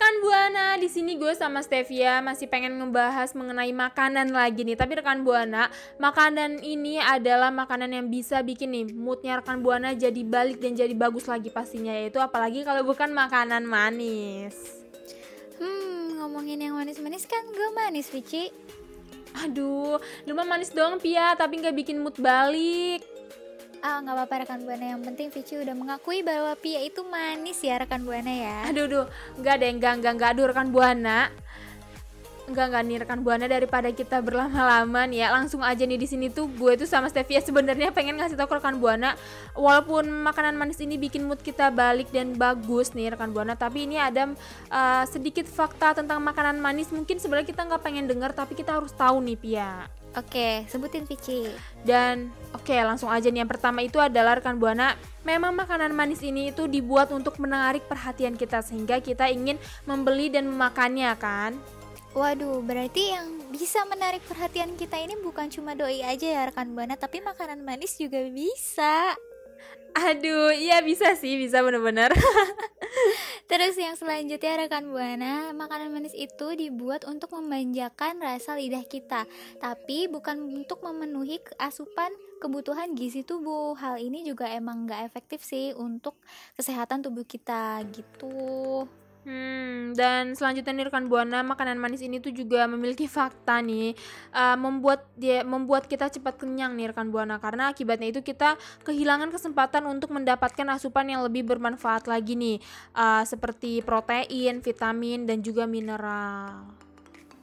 Rekan 0.00 0.24
Buana, 0.24 0.80
di 0.80 0.88
sini 0.88 1.12
gue 1.20 1.28
sama 1.36 1.60
Stevia 1.60 2.24
masih 2.24 2.48
pengen 2.48 2.72
ngebahas 2.80 3.36
mengenai 3.36 3.68
makanan 3.68 4.32
lagi 4.32 4.64
nih. 4.64 4.72
Tapi 4.72 4.96
rekan 4.96 5.20
Buana, 5.28 5.68
makanan 6.00 6.64
ini 6.64 6.96
adalah 6.96 7.52
makanan 7.52 7.92
yang 7.92 8.08
bisa 8.08 8.40
bikin 8.40 8.72
nih 8.72 8.96
moodnya 8.96 9.44
rekan 9.44 9.60
Buana 9.60 9.92
jadi 9.92 10.24
balik 10.24 10.56
dan 10.56 10.72
jadi 10.72 10.96
bagus 10.96 11.28
lagi 11.28 11.52
pastinya 11.52 11.92
yaitu 11.92 12.16
apalagi 12.16 12.64
kalau 12.64 12.80
bukan 12.80 13.12
makanan 13.12 13.68
manis. 13.68 14.56
Hmm, 15.60 16.16
ngomongin 16.16 16.64
yang 16.64 16.80
manis-manis 16.80 17.28
kan 17.28 17.44
gue 17.52 17.68
manis 17.76 18.08
Vici. 18.08 18.48
Aduh, 19.44 20.00
lu 20.24 20.32
mah 20.32 20.48
manis 20.48 20.72
doang 20.72 20.96
Pia, 20.96 21.36
tapi 21.36 21.60
nggak 21.60 21.76
bikin 21.76 22.00
mood 22.00 22.16
balik. 22.16 23.04
Ah 23.80 24.04
nggak 24.04 24.12
apa-apa 24.12 24.34
rekan 24.44 24.60
buana. 24.68 24.84
Yang 24.92 25.02
penting 25.08 25.28
Vici 25.32 25.54
udah 25.56 25.72
mengakui 25.72 26.20
bahwa 26.20 26.52
Pia 26.60 26.84
itu 26.84 27.00
manis 27.08 27.64
ya 27.64 27.80
rekan 27.80 28.04
buana 28.04 28.28
ya. 28.28 28.56
Aduh, 28.68 28.84
duh, 28.84 29.06
nggak 29.40 29.54
deh, 29.56 29.70
nggak, 29.80 29.92
nggak, 30.04 30.12
nggak, 30.20 30.30
aduh 30.36 30.46
rekan 30.52 30.68
Buana. 30.68 31.32
Enggak 32.44 32.66
enggak 32.66 32.82
nih 32.84 32.98
rekan 33.00 33.20
Buana. 33.24 33.46
Daripada 33.48 33.88
kita 33.88 34.20
berlama-lama 34.20 35.08
nih 35.08 35.24
ya. 35.24 35.28
Langsung 35.32 35.64
aja 35.64 35.80
nih 35.80 35.96
di 35.96 36.04
sini 36.04 36.28
tuh 36.28 36.50
gue 36.50 36.76
tuh 36.76 36.84
sama 36.84 37.08
Stevia 37.08 37.40
sebenarnya 37.40 37.88
pengen 37.88 38.20
ngasih 38.20 38.36
tahu 38.36 38.52
ke 38.52 38.54
rekan 38.60 38.76
Buana. 38.82 39.16
Walaupun 39.56 40.12
makanan 40.12 40.60
manis 40.60 40.82
ini 40.84 41.00
bikin 41.00 41.24
mood 41.24 41.40
kita 41.40 41.72
balik 41.72 42.12
dan 42.12 42.36
bagus 42.36 42.92
nih 42.92 43.16
rekan 43.16 43.32
Buana. 43.32 43.56
Tapi 43.56 43.88
ini 43.88 43.96
ada 43.96 44.28
uh, 44.68 45.04
sedikit 45.08 45.48
fakta 45.48 45.96
tentang 45.96 46.20
makanan 46.20 46.60
manis. 46.60 46.92
Mungkin 46.92 47.16
sebenarnya 47.16 47.48
kita 47.48 47.64
nggak 47.64 47.80
pengen 47.80 48.04
dengar 48.10 48.36
tapi 48.36 48.52
kita 48.52 48.76
harus 48.76 48.92
tahu 48.92 49.24
nih 49.24 49.38
Pia 49.40 49.99
Oke, 50.18 50.66
sebutin 50.66 51.06
Vici. 51.06 51.46
dan 51.86 52.34
oke 52.50 52.74
langsung 52.74 53.06
aja 53.06 53.30
nih 53.30 53.46
yang 53.46 53.50
pertama 53.50 53.78
itu 53.78 54.02
adalah 54.02 54.42
rekan 54.42 54.58
Buana 54.58 54.98
Memang 55.20 55.52
makanan 55.52 55.92
manis 55.92 56.24
ini 56.24 56.48
itu 56.50 56.64
dibuat 56.64 57.12
untuk 57.12 57.36
menarik 57.38 57.84
perhatian 57.86 58.34
kita 58.34 58.64
sehingga 58.64 58.98
kita 59.04 59.28
ingin 59.28 59.60
membeli 59.84 60.32
dan 60.32 60.48
memakannya 60.48 61.12
kan 61.20 61.54
Waduh, 62.10 62.58
berarti 62.66 63.14
yang 63.14 63.38
bisa 63.54 63.86
menarik 63.86 64.18
perhatian 64.26 64.74
kita 64.74 64.98
ini 64.98 65.14
bukan 65.22 65.46
cuma 65.46 65.78
doi 65.78 66.02
aja 66.02 66.26
ya 66.26 66.42
rekan 66.50 66.74
buana, 66.74 66.98
tapi 66.98 67.22
makanan 67.22 67.62
manis 67.62 67.94
juga 68.02 68.18
bisa. 68.26 69.14
Aduh, 69.94 70.50
iya 70.50 70.82
bisa 70.82 71.14
sih, 71.14 71.38
bisa 71.38 71.62
bener-bener. 71.62 72.10
Terus 73.50 73.74
yang 73.82 73.98
selanjutnya 73.98 74.62
rekan 74.62 74.94
buana, 74.94 75.50
makanan 75.50 75.90
manis 75.90 76.14
itu 76.14 76.54
dibuat 76.54 77.02
untuk 77.02 77.34
memanjakan 77.34 78.22
rasa 78.22 78.54
lidah 78.54 78.86
kita, 78.86 79.26
tapi 79.58 80.06
bukan 80.06 80.38
untuk 80.54 80.78
memenuhi 80.86 81.42
asupan 81.58 82.14
kebutuhan 82.38 82.94
gizi 82.94 83.26
tubuh. 83.26 83.74
Hal 83.74 83.98
ini 83.98 84.22
juga 84.22 84.46
emang 84.54 84.86
nggak 84.86 85.02
efektif 85.02 85.42
sih 85.42 85.74
untuk 85.74 86.14
kesehatan 86.54 87.02
tubuh 87.02 87.26
kita 87.26 87.82
gitu. 87.90 88.86
Hmm, 89.30 89.94
dan 89.94 90.34
selanjutnya 90.34 90.74
nih 90.74 90.86
rekan 90.90 91.06
buana, 91.06 91.46
makanan 91.46 91.78
manis 91.78 92.02
ini 92.02 92.18
tuh 92.18 92.34
juga 92.34 92.66
memiliki 92.66 93.06
fakta 93.06 93.62
nih, 93.62 93.94
eh, 94.34 94.56
membuat 94.58 95.06
dia 95.14 95.46
membuat 95.46 95.86
kita 95.86 96.10
cepat 96.10 96.34
kenyang 96.34 96.74
nih 96.74 96.90
rekan 96.90 97.14
buana 97.14 97.38
karena 97.38 97.70
akibatnya 97.70 98.10
itu 98.10 98.26
kita 98.26 98.58
kehilangan 98.82 99.30
kesempatan 99.30 99.86
untuk 99.86 100.10
mendapatkan 100.10 100.66
asupan 100.74 101.14
yang 101.14 101.22
lebih 101.22 101.46
bermanfaat 101.46 102.10
lagi 102.10 102.34
nih, 102.34 102.58
eh, 102.98 103.22
seperti 103.22 103.86
protein, 103.86 104.58
vitamin 104.66 105.30
dan 105.30 105.46
juga 105.46 105.62
mineral. 105.62 106.66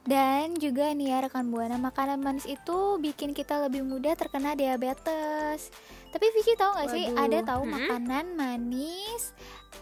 Dan 0.04 0.56
juga 0.60 0.92
nih 0.92 1.08
ya 1.12 1.18
rekan 1.24 1.48
buana, 1.48 1.76
makanan 1.76 2.20
manis 2.20 2.44
itu 2.48 2.96
bikin 3.00 3.32
kita 3.32 3.64
lebih 3.64 3.84
mudah 3.84 4.16
terkena 4.16 4.52
diabetes. 4.56 5.68
Tapi 6.08 6.26
Vici 6.32 6.56
tahu 6.56 6.80
nggak 6.80 6.88
sih 6.88 7.04
ada 7.12 7.38
tahu 7.44 7.68
Mm-mm. 7.68 7.76
makanan 7.76 8.26
manis 8.32 9.36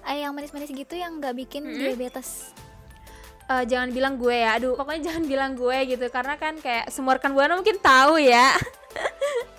eh, 0.06 0.22
yang 0.22 0.32
manis-manis 0.32 0.70
gitu 0.70 0.94
yang 0.94 1.18
nggak 1.18 1.34
bikin 1.34 1.66
Mm-mm. 1.66 1.82
diabetes? 1.82 2.54
Eh, 3.46 3.62
jangan 3.70 3.94
bilang 3.94 4.18
gue 4.18 4.34
ya, 4.34 4.58
aduh 4.58 4.74
pokoknya 4.74 5.12
jangan 5.12 5.24
bilang 5.30 5.52
gue 5.54 5.76
gitu 5.86 6.06
karena 6.10 6.34
kan 6.34 6.58
kayak 6.58 6.90
semua 6.90 7.14
rekan 7.14 7.30
buana 7.30 7.54
mungkin 7.54 7.78
tahu 7.78 8.18
ya. 8.18 8.54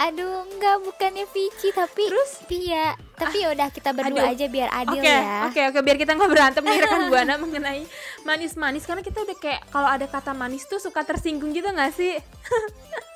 Aduh, 0.00 0.48
enggak 0.48 0.80
bukannya 0.80 1.28
Vici 1.28 1.68
tapi 1.76 2.08
Terus? 2.08 2.40
Pia. 2.48 2.96
Tapi 3.20 3.44
yaudah 3.44 3.68
kita 3.68 3.92
berdua 3.92 4.24
aduh. 4.24 4.32
aja 4.32 4.48
biar 4.48 4.72
adil 4.72 4.96
Oke, 4.96 5.12
ya. 5.12 5.44
oke, 5.44 5.60
oke, 5.68 5.78
biar 5.84 5.96
kita 6.00 6.16
nggak 6.16 6.30
berantem 6.32 6.64
nih 6.64 6.80
rekan 6.80 7.02
buana 7.12 7.36
mengenai 7.44 7.84
manis-manis 8.24 8.88
karena 8.88 9.04
kita 9.04 9.20
udah 9.20 9.36
kayak 9.36 9.60
kalau 9.68 9.84
ada 9.84 10.08
kata 10.08 10.32
manis 10.32 10.64
tuh 10.64 10.80
suka 10.80 11.04
tersinggung 11.04 11.52
gitu 11.52 11.68
nggak 11.68 11.92
sih? 11.92 12.16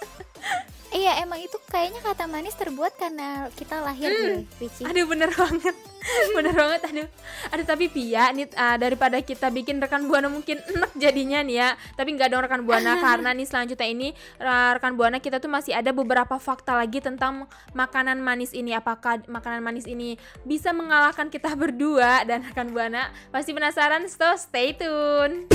Iya, 0.95 1.27
emang 1.27 1.43
itu 1.43 1.59
kayaknya 1.67 1.99
kata 2.07 2.31
manis 2.31 2.55
terbuat 2.55 2.95
karena 2.95 3.51
kita 3.59 3.83
lahir 3.83 4.15
deh, 4.15 4.47
Vici. 4.63 4.87
Aduh 4.87 5.11
bener 5.11 5.27
banget, 5.35 5.75
bener 6.39 6.55
banget. 6.55 6.81
Aduh, 6.87 7.09
aduh 7.51 7.67
tapi 7.67 7.91
Pia, 7.91 8.31
nih 8.31 8.47
ah, 8.55 8.79
daripada 8.79 9.19
kita 9.19 9.51
bikin 9.51 9.83
rekan 9.83 10.07
buana 10.07 10.31
mungkin 10.31 10.63
enak 10.63 10.95
jadinya 10.95 11.43
nih 11.43 11.57
ya. 11.59 11.69
Tapi 11.99 12.15
nggak 12.15 12.31
dong 12.31 12.47
rekan 12.47 12.63
buana 12.63 12.95
karena 13.11 13.35
nih 13.35 13.43
selanjutnya 13.43 13.91
ini 13.91 14.15
ra- 14.39 14.79
rekan 14.79 14.95
buana 14.95 15.19
kita 15.19 15.43
tuh 15.43 15.51
masih 15.51 15.75
ada 15.75 15.91
beberapa 15.91 16.39
fakta 16.39 16.79
lagi 16.79 17.03
tentang 17.03 17.51
makanan 17.75 18.23
manis 18.23 18.55
ini. 18.55 18.71
Apakah 18.71 19.19
makanan 19.27 19.67
manis 19.67 19.91
ini 19.91 20.15
bisa 20.47 20.71
mengalahkan 20.71 21.27
kita 21.27 21.51
berdua 21.61 22.23
dan 22.23 22.47
rekan 22.47 22.71
buana 22.71 23.11
pasti 23.35 23.51
penasaran? 23.51 24.07
So 24.07 24.39
stay 24.39 24.79
tune. 24.79 25.51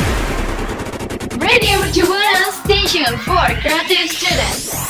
Radio 1.40 1.80
Mercubuana 1.80 2.52
Station 2.52 3.16
for 3.24 3.48
Creative 3.64 4.12
Students. 4.12 4.89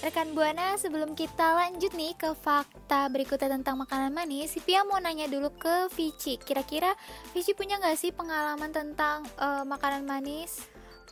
Rekan 0.00 0.32
Buana, 0.32 0.80
sebelum 0.80 1.12
kita 1.12 1.60
lanjut 1.60 1.92
nih 1.92 2.16
ke 2.16 2.32
fakta 2.32 3.12
berikutnya 3.12 3.60
tentang 3.60 3.84
makanan 3.84 4.16
manis, 4.16 4.56
si 4.56 4.64
Pia 4.64 4.80
mau 4.80 4.96
nanya 4.96 5.28
dulu 5.28 5.52
ke 5.52 5.92
Vici. 5.92 6.40
Kira-kira 6.40 6.96
Vici 7.36 7.52
punya 7.52 7.76
nggak 7.76 8.00
sih 8.00 8.08
pengalaman 8.08 8.72
tentang 8.72 9.28
eh, 9.36 9.60
makanan 9.60 10.08
manis? 10.08 10.64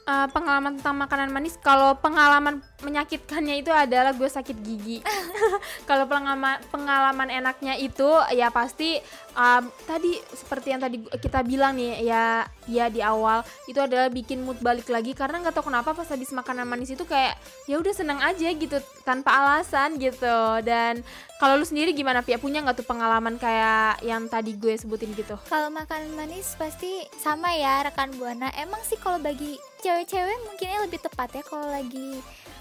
Eh, 0.08 0.28
pengalaman 0.32 0.80
tentang 0.80 0.96
makanan 1.04 1.28
manis 1.28 1.60
kalau 1.60 1.92
pengalaman 2.00 2.64
menyakitkannya 2.80 3.60
itu 3.60 3.68
adalah 3.68 4.16
gue 4.16 4.24
sakit 4.24 4.56
gigi 4.64 5.04
kalau 5.88 6.08
pengalaman 6.08 6.56
pengalaman 6.72 7.28
enaknya 7.28 7.76
itu 7.76 8.08
ya 8.32 8.48
pasti 8.48 9.04
um, 9.38 9.64
tadi 9.86 10.18
seperti 10.34 10.74
yang 10.74 10.82
tadi 10.82 10.98
kita 11.22 11.46
bilang 11.46 11.78
nih 11.78 12.02
ya 12.02 12.42
ya 12.66 12.90
di 12.90 12.98
awal 13.00 13.46
itu 13.70 13.78
adalah 13.78 14.10
bikin 14.10 14.42
mood 14.42 14.58
balik 14.58 14.90
lagi 14.90 15.14
karena 15.14 15.40
nggak 15.40 15.54
tahu 15.54 15.70
kenapa 15.70 15.94
pas 15.94 16.10
habis 16.10 16.34
makanan 16.34 16.66
manis 16.66 16.92
itu 16.92 17.06
kayak 17.06 17.38
ya 17.70 17.78
udah 17.78 17.94
seneng 17.94 18.18
aja 18.18 18.50
gitu 18.50 18.76
tanpa 19.06 19.30
alasan 19.32 19.96
gitu. 19.96 20.60
Dan 20.66 21.00
kalau 21.38 21.56
lu 21.56 21.64
sendiri 21.64 21.94
gimana 21.94 22.20
Pia? 22.20 22.36
Punya 22.36 22.60
nggak 22.60 22.82
tuh 22.82 22.88
pengalaman 22.88 23.38
kayak 23.38 24.02
yang 24.02 24.26
tadi 24.26 24.58
gue 24.58 24.74
sebutin 24.74 25.14
gitu? 25.14 25.38
Kalau 25.48 25.70
makanan 25.70 26.12
manis 26.18 26.58
pasti 26.58 27.06
sama 27.22 27.54
ya 27.54 27.86
rekan 27.86 28.12
Buana. 28.18 28.50
Emang 28.58 28.82
sih 28.84 28.98
kalau 28.98 29.22
bagi 29.22 29.56
cewek-cewek 29.80 30.36
mungkinnya 30.44 30.84
lebih 30.84 30.98
tepat 31.00 31.38
ya 31.38 31.42
kalau 31.46 31.70
lagi 31.70 32.18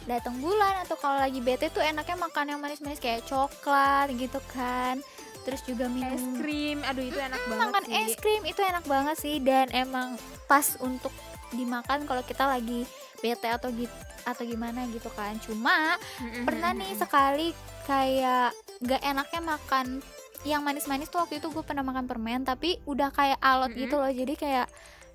datang 0.08 0.40
bulan 0.40 0.88
atau 0.88 0.96
kalau 0.96 1.20
lagi 1.20 1.44
bete 1.44 1.68
tuh 1.68 1.84
enaknya 1.84 2.16
makan 2.16 2.48
yang 2.48 2.60
manis-manis 2.64 3.02
kayak 3.04 3.28
coklat 3.28 4.08
gitu 4.16 4.40
kan 4.56 5.04
terus 5.48 5.64
juga 5.64 5.88
minum. 5.88 6.12
Es 6.12 6.26
krim. 6.44 6.84
Aduh 6.84 7.08
itu 7.08 7.16
enak 7.16 7.40
banget 7.48 7.68
makan 7.72 7.84
sih. 7.88 7.96
es 8.04 8.14
krim 8.20 8.44
itu 8.44 8.60
enak 8.60 8.84
banget 8.84 9.16
sih. 9.16 9.36
Dan 9.40 9.72
emang 9.72 10.20
pas 10.52 10.76
untuk 10.84 11.16
dimakan 11.56 12.04
kalau 12.04 12.20
kita 12.28 12.44
lagi 12.44 12.84
bete 13.24 13.48
atau 13.48 13.72
gitu 13.72 13.96
atau 14.28 14.44
gimana 14.44 14.84
gitu 14.92 15.08
kan. 15.16 15.40
Cuma 15.40 15.96
Mm-mm, 16.20 16.44
pernah 16.44 16.76
nih 16.76 16.92
sekali 17.00 17.56
kayak 17.88 18.52
gak 18.84 19.00
enaknya 19.00 19.40
makan 19.40 20.04
yang 20.44 20.60
manis-manis 20.68 21.08
tuh 21.08 21.24
waktu 21.24 21.40
itu 21.40 21.48
gue 21.48 21.64
pernah 21.64 21.82
makan 21.82 22.04
permen 22.04 22.44
tapi 22.44 22.78
udah 22.84 23.08
kayak 23.16 23.40
alot 23.40 23.72
Mm-mm. 23.72 23.88
gitu 23.88 23.96
loh. 23.96 24.12
Jadi 24.12 24.36
kayak 24.36 24.68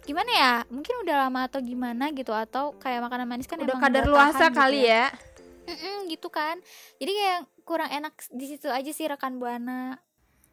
gimana 0.08 0.30
ya? 0.32 0.54
Mungkin 0.72 1.04
udah 1.04 1.28
lama 1.28 1.44
atau 1.44 1.60
gimana 1.60 2.08
gitu. 2.16 2.32
Atau 2.32 2.72
kayak 2.80 3.04
makanan 3.04 3.28
manis 3.28 3.44
kan 3.44 3.60
udah 3.60 3.76
kadar 3.76 4.08
luasa 4.08 4.48
tahan 4.48 4.56
kali 4.56 4.80
gitu 4.80 4.88
ya. 4.88 5.06
Mm-mm, 5.68 5.96
gitu 6.08 6.28
kan. 6.32 6.56
Jadi 6.96 7.12
kayak 7.12 7.40
kurang 7.68 7.90
enak 7.92 8.16
di 8.32 8.46
situ 8.48 8.72
aja 8.72 8.90
sih 8.90 9.06
rekan 9.06 9.36
buana 9.36 10.00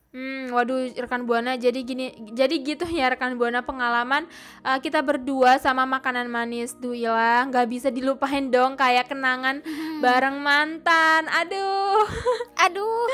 Hmm, 0.09 0.49
waduh 0.49 0.89
rekan 0.97 1.29
buana 1.29 1.53
jadi 1.53 1.85
gini 1.85 2.33
jadi 2.33 2.57
gitu 2.65 2.81
ya 2.89 3.13
rekan 3.13 3.37
buana 3.37 3.61
pengalaman 3.61 4.25
uh, 4.65 4.81
kita 4.81 5.05
berdua 5.05 5.61
sama 5.61 5.85
makanan 5.85 6.25
manis 6.25 6.73
Duila 6.73 7.45
nggak 7.45 7.69
bisa 7.69 7.93
dilupain 7.93 8.49
dong 8.49 8.73
kayak 8.73 9.05
kenangan 9.05 9.61
bareng 10.01 10.41
mantan 10.41 11.29
aduh. 11.29 12.09
Aduh. 12.65 13.05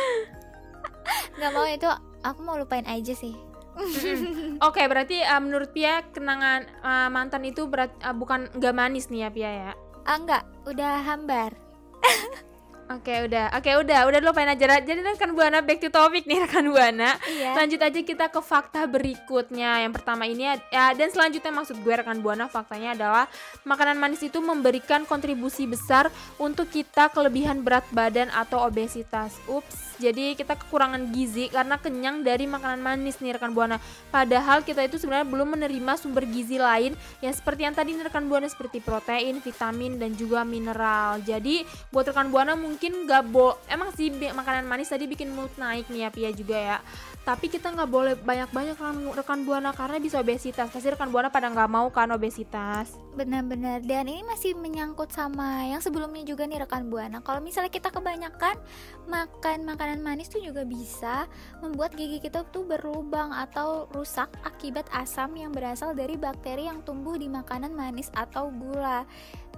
Nggak 1.35 1.51
mau 1.51 1.67
itu 1.67 1.89
aku 2.23 2.39
mau 2.47 2.55
lupain 2.55 2.87
aja 2.87 3.11
sih. 3.11 3.35
Oke 4.67 4.87
berarti 4.87 5.19
uh, 5.19 5.43
menurut 5.43 5.75
Pia 5.75 5.99
kenangan 6.15 6.63
uh, 6.79 7.11
mantan 7.11 7.43
itu 7.43 7.67
berat 7.67 7.91
uh, 8.07 8.15
bukan 8.15 8.47
nggak 8.55 8.71
manis 8.71 9.11
nih 9.11 9.27
ya 9.27 9.29
Pia 9.35 9.51
ya? 9.51 9.71
Ah 10.07 10.15
enggak 10.15 10.47
udah 10.63 11.03
hambar 11.03 11.51
Oke 12.85 13.25
udah, 13.25 13.49
oke 13.57 13.71
udah, 13.81 14.05
udah 14.05 14.19
lupain 14.21 14.45
aja. 14.45 14.77
Jadi 14.77 15.01
rekan 15.01 15.33
buana 15.33 15.57
back 15.65 15.81
to 15.81 15.89
topic 15.89 16.29
nih 16.29 16.45
rekan 16.45 16.69
buana. 16.69 17.17
iya 17.25 17.57
Lanjut 17.57 17.81
aja 17.81 17.97
kita 17.97 18.29
ke 18.29 18.37
fakta 18.45 18.85
berikutnya. 18.85 19.81
Yang 19.81 19.97
pertama 19.97 20.29
ini 20.29 20.45
ya 20.69 20.93
dan 20.93 21.09
selanjutnya 21.09 21.49
maksud 21.49 21.81
gue 21.81 21.93
rekan 21.97 22.21
buana 22.21 22.45
faktanya 22.45 22.93
adalah 22.93 23.25
makanan 23.65 23.97
manis 23.97 24.21
itu 24.21 24.37
memberikan 24.37 25.01
kontribusi 25.09 25.65
besar 25.65 26.13
untuk 26.37 26.69
kita 26.69 27.09
kelebihan 27.09 27.65
berat 27.65 27.89
badan 27.89 28.29
atau 28.29 28.61
obesitas. 28.61 29.33
Ups, 29.49 29.97
jadi 29.97 30.37
kita 30.37 30.53
kekurangan 30.53 31.09
gizi 31.09 31.49
karena 31.49 31.81
kenyang 31.81 32.21
dari 32.21 32.45
makanan 32.45 32.85
manis 32.85 33.17
nih 33.17 33.41
rekan 33.41 33.57
buana. 33.57 33.81
Padahal 34.13 34.61
kita 34.61 34.85
itu 34.85 35.01
sebenarnya 35.01 35.25
belum 35.25 35.57
menerima 35.57 35.97
sumber 35.97 36.29
gizi 36.29 36.61
lain 36.61 36.93
yang 37.25 37.33
seperti 37.33 37.65
yang 37.65 37.73
tadi 37.73 37.97
nih 37.97 38.13
rekan 38.13 38.29
buana 38.29 38.45
seperti 38.45 38.77
protein, 38.77 39.41
vitamin 39.41 39.97
dan 39.97 40.13
juga 40.13 40.45
mineral. 40.45 41.17
Jadi 41.25 41.65
buat 41.89 42.05
rekan 42.05 42.29
buana 42.29 42.53
mungkin 42.53 42.74
nggak 42.79 43.23
bo 43.31 43.57
emang 43.69 43.93
sih 43.95 44.11
makanan 44.11 44.67
manis 44.67 44.91
tadi 44.91 45.07
bikin 45.07 45.31
mood 45.31 45.51
naik 45.55 45.87
nih 45.87 46.07
ya 46.07 46.09
Pia 46.09 46.29
juga 46.35 46.57
ya. 46.57 46.77
Tapi 47.25 47.49
kita 47.49 47.73
nggak 47.73 47.89
boleh 47.89 48.13
banyak-banyak 48.21 48.77
rekan 49.17 49.49
buana 49.49 49.73
karena 49.73 49.97
bisa 49.97 50.21
obesitas. 50.21 50.69
Pasti 50.69 50.93
rekan 50.93 51.09
buana 51.09 51.33
pada 51.33 51.49
nggak 51.49 51.69
mau 51.73 51.89
kan 51.89 52.13
obesitas. 52.13 52.93
Benar-benar. 53.17 53.81
Dan 53.81 54.05
ini 54.05 54.21
masih 54.21 54.53
menyangkut 54.53 55.09
sama 55.09 55.65
yang 55.65 55.81
sebelumnya 55.81 56.21
juga 56.21 56.45
nih 56.45 56.61
rekan 56.61 56.85
buana. 56.85 57.25
Kalau 57.25 57.41
misalnya 57.41 57.73
kita 57.73 57.89
kebanyakan 57.89 58.61
makan 59.09 59.57
makanan 59.65 60.05
manis 60.05 60.29
tuh 60.29 60.37
juga 60.37 60.69
bisa 60.69 61.25
membuat 61.65 61.97
gigi 61.97 62.21
kita 62.21 62.45
tuh 62.53 62.61
berlubang 62.61 63.33
atau 63.33 63.89
rusak 63.89 64.29
akibat 64.45 64.85
asam 64.93 65.33
yang 65.33 65.49
berasal 65.49 65.97
dari 65.97 66.21
bakteri 66.21 66.69
yang 66.69 66.85
tumbuh 66.85 67.17
di 67.17 67.25
makanan 67.25 67.73
manis 67.73 68.13
atau 68.13 68.53
gula. 68.53 69.01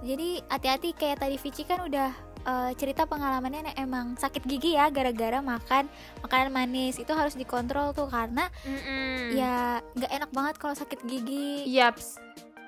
Jadi 0.00 0.40
hati-hati. 0.48 0.96
Kayak 0.96 1.20
tadi 1.20 1.36
Vici 1.36 1.68
kan 1.68 1.84
udah 1.84 2.27
eh, 2.44 2.72
cerita 2.78 3.08
pengalamannya 3.08 3.74
emang 3.78 4.14
sakit 4.18 4.44
gigi 4.44 4.74
ya 4.76 4.90
gara-gara 4.92 5.38
makan 5.42 5.88
makanan 6.22 6.50
manis. 6.52 6.98
Itu 6.98 7.14
harus 7.14 7.34
dikontrol 7.34 7.94
tuh 7.96 8.10
karena 8.10 8.50
ya 9.32 9.82
nggak 9.94 10.12
enak 10.12 10.30
banget 10.30 10.54
kalau 10.58 10.74
sakit 10.74 11.00
gigi. 11.06 11.66
Yaps. 11.66 12.18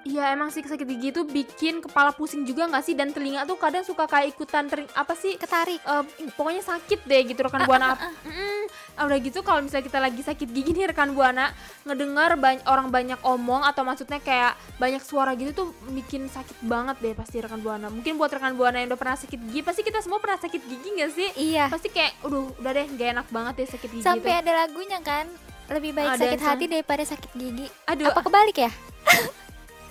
Iya 0.00 0.32
emang 0.32 0.48
sih 0.48 0.60
sakit 0.60 0.88
gigi 0.88 1.08
itu 1.10 1.22
bikin 1.22 1.78
kepala 1.78 2.08
pusing 2.10 2.42
juga 2.42 2.64
nggak 2.64 2.80
sih? 2.80 2.94
Dan 2.94 3.10
telinga 3.10 3.44
tuh 3.44 3.54
kadang 3.54 3.82
suka 3.82 4.04
kayak 4.04 4.32
ikutan 4.32 4.64
tering 4.64 4.88
apa 4.92 5.12
sih 5.12 5.36
ketarik 5.36 5.76
Eh, 5.78 6.04
pokoknya 6.32 6.62
sakit 6.62 7.04
deh 7.04 7.20
gitu 7.26 7.40
rekan 7.40 7.62
buana. 7.62 7.92
Mm-mm. 7.94 8.64
Ah, 8.94 9.04
udah 9.04 9.18
gitu 9.18 9.40
kalau 9.40 9.60
misalnya 9.60 9.84
kita 9.84 9.98
lagi 9.98 10.20
sakit 10.20 10.48
gigi 10.48 10.72
nih 10.72 10.88
rekan 10.88 11.12
buana 11.12 11.52
ngedengar 11.84 12.32
bany- 12.34 12.64
orang 12.64 12.88
banyak 12.88 13.20
omong 13.22 13.60
atau 13.62 13.80
maksudnya 13.80 14.18
kayak 14.18 14.52
banyak 14.76 15.00
suara 15.00 15.32
gitu 15.34 15.52
tuh 15.54 15.66
bikin 15.90 16.26
sakit 16.26 16.62
banget 16.62 16.96
deh 16.98 17.12
pasti 17.12 17.36
rekan 17.38 17.60
buana. 17.60 17.88
Mungkin 17.88 18.16
buat 18.16 18.28
rekan 18.30 18.54
buana 18.54 18.78
yang 18.78 18.88
udah 18.88 18.98
pernah 18.98 19.16
sakit 19.16 19.36
gigi 19.42 19.60
pasti 19.60 19.80
kita 19.82 20.00
semua 20.00 20.16
pernah 20.16 20.36
sakit 20.38 20.60
gigi 20.62 20.88
gak 20.96 21.12
sih? 21.12 21.28
Iya. 21.34 21.68
Pasti 21.68 21.88
kayak 21.88 22.24
udah 22.24 22.56
udah 22.56 22.70
deh 22.72 22.86
gak 22.90 23.08
enak 23.14 23.26
banget 23.28 23.52
deh 23.58 23.68
sakit 23.68 23.88
gigi 23.90 24.02
sampai 24.02 24.30
tuh. 24.30 24.40
ada 24.40 24.52
lagunya 24.58 24.98
kan 25.00 25.28
lebih 25.68 25.92
baik 25.92 26.08
Ada 26.08 26.18
sakit 26.18 26.32
yang 26.32 26.48
hati 26.48 26.64
daripada 26.66 27.02
sakit 27.04 27.30
gigi. 27.32 27.66
Aduh. 27.86 28.08
Apa 28.08 28.20
kebalik 28.22 28.56
ya 28.58 28.72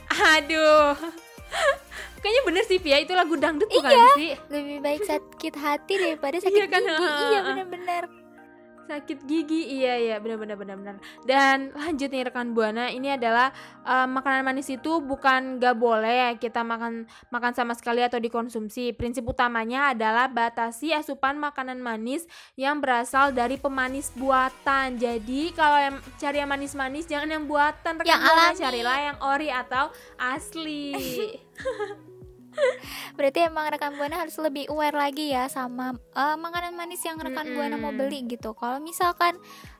aduh. 0.09 0.93
Kayaknya 2.19 2.41
bener 2.43 2.63
sih 2.65 2.77
Pia. 2.77 2.99
Itu 2.99 3.13
lagu 3.13 3.33
dangdut 3.33 3.67
bukan 3.67 3.89
Iya. 3.89 4.05
sih? 4.13 4.31
Lebih 4.49 4.77
baik 4.79 5.01
sakit 5.03 5.53
hati 5.55 5.93
daripada 5.95 6.35
sakit 6.37 6.51
Iya 6.53 6.65
kan, 6.67 6.83
gigi. 6.83 7.25
Iya 7.25 7.39
ha. 7.39 7.53
Sakit 8.89 9.29
gigi. 9.29 9.77
Iya 9.77 9.93
iya. 10.01 10.15
Benar 10.17 10.41
benar 10.41 10.57
benar 10.57 10.75
benar. 10.81 10.95
Dan 11.21 11.69
lanjut 11.77 12.09
nih 12.09 12.25
rekan 12.25 12.57
buana. 12.57 12.89
Ini 12.89 13.21
adalah 13.21 13.53
eh, 13.85 14.07
makanan 14.09 14.41
manis 14.41 14.65
itu 14.67 14.97
bukan 14.97 15.61
gak 15.61 15.77
boleh 15.77 16.41
kita 16.41 16.65
makan 16.65 17.05
makan 17.29 17.51
sama 17.53 17.77
sekali 17.77 18.01
atau 18.01 18.17
dikonsumsi. 18.17 18.97
Prinsip 18.97 19.29
utamanya 19.29 19.93
adalah 19.93 20.25
batasi 20.25 20.89
asupan 20.89 21.37
makanan 21.37 21.77
manis 21.77 22.25
yang 22.57 22.81
berasal 22.81 23.29
dari 23.29 23.61
pemanis 23.61 24.09
buatan. 24.17 24.97
Jadi 24.97 25.53
kalau 25.53 25.77
yang 25.77 25.95
cari 26.17 26.41
yang 26.41 26.49
manis-manis 26.49 27.05
jangan 27.05 27.29
yang 27.29 27.45
buatan. 27.45 27.93
Rekan 28.01 28.09
Yang 28.09 28.21
buana 28.25 28.41
alami. 28.49 28.57
carilah 28.57 28.97
yang 28.97 29.17
ori 29.21 29.49
atau 29.53 29.85
asli 30.17 30.81
berarti 33.17 33.45
emang 33.45 33.67
rekan 33.69 33.95
buana 33.99 34.21
harus 34.21 34.35
lebih 34.39 34.71
aware 34.71 34.95
lagi 34.95 35.31
ya 35.33 35.47
sama 35.51 35.97
eh, 36.15 36.37
makanan 36.37 36.75
manis 36.75 37.03
yang 37.03 37.19
rekan 37.19 37.51
buana 37.53 37.75
mau 37.75 37.91
beli 37.91 38.25
gitu. 38.25 38.55
Kalau 38.55 38.79
misalkan 38.79 39.37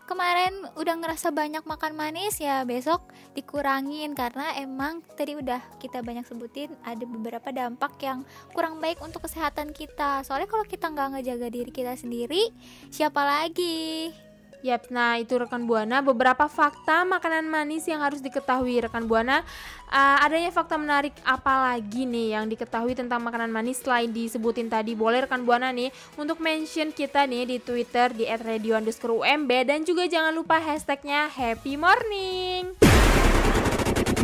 kemarin 0.10 0.66
udah 0.74 0.98
ngerasa 0.98 1.30
banyak 1.30 1.62
makan 1.70 1.94
manis 1.94 2.42
ya 2.42 2.66
besok 2.66 3.06
dikurangin. 3.38 4.18
Karena 4.18 4.58
emang 4.58 5.06
tadi 5.14 5.38
udah 5.38 5.62
kita 5.78 6.02
banyak 6.02 6.26
sebutin 6.26 6.74
ada 6.82 7.06
beberapa 7.06 7.54
dampak 7.54 7.96
yang 8.02 8.26
kurang 8.58 8.82
baik 8.82 8.98
untuk 9.06 9.30
kesehatan 9.30 9.70
kita. 9.72 10.26
Soalnya 10.26 10.50
kalau 10.50 10.66
kita 10.66 10.90
nggak 10.90 11.20
ngejaga 11.20 11.48
diri 11.54 11.72
kita 11.72 11.94
sendiri 11.94 12.50
siapa 12.90 13.22
lagi 13.22 14.29
Yap, 14.60 14.92
nah 14.92 15.16
itu 15.16 15.40
rekan 15.40 15.64
buana 15.64 16.04
beberapa 16.04 16.52
fakta 16.52 17.08
makanan 17.08 17.48
manis 17.48 17.88
yang 17.88 18.04
harus 18.04 18.20
diketahui 18.20 18.84
rekan 18.84 19.08
buana. 19.08 19.40
Uh, 19.88 20.20
adanya 20.20 20.52
fakta 20.52 20.76
menarik 20.76 21.16
apa 21.24 21.72
lagi 21.72 22.04
nih 22.04 22.36
yang 22.36 22.52
diketahui 22.52 22.92
tentang 22.92 23.24
makanan 23.24 23.56
manis 23.56 23.80
selain 23.80 24.12
disebutin 24.12 24.68
tadi? 24.68 25.00
Boleh 25.00 25.24
rekan 25.24 25.48
buana 25.48 25.72
nih 25.72 25.96
untuk 26.20 26.44
mention 26.44 26.92
kita 26.92 27.24
nih 27.24 27.56
di 27.56 27.58
Twitter 27.64 28.12
di 28.12 28.28
@radio_umb 28.28 29.52
dan 29.64 29.88
juga 29.88 30.12
jangan 30.12 30.36
lupa 30.36 30.60
hashtagnya 30.60 31.32
Happy 31.32 31.80
Morning. 31.80 32.76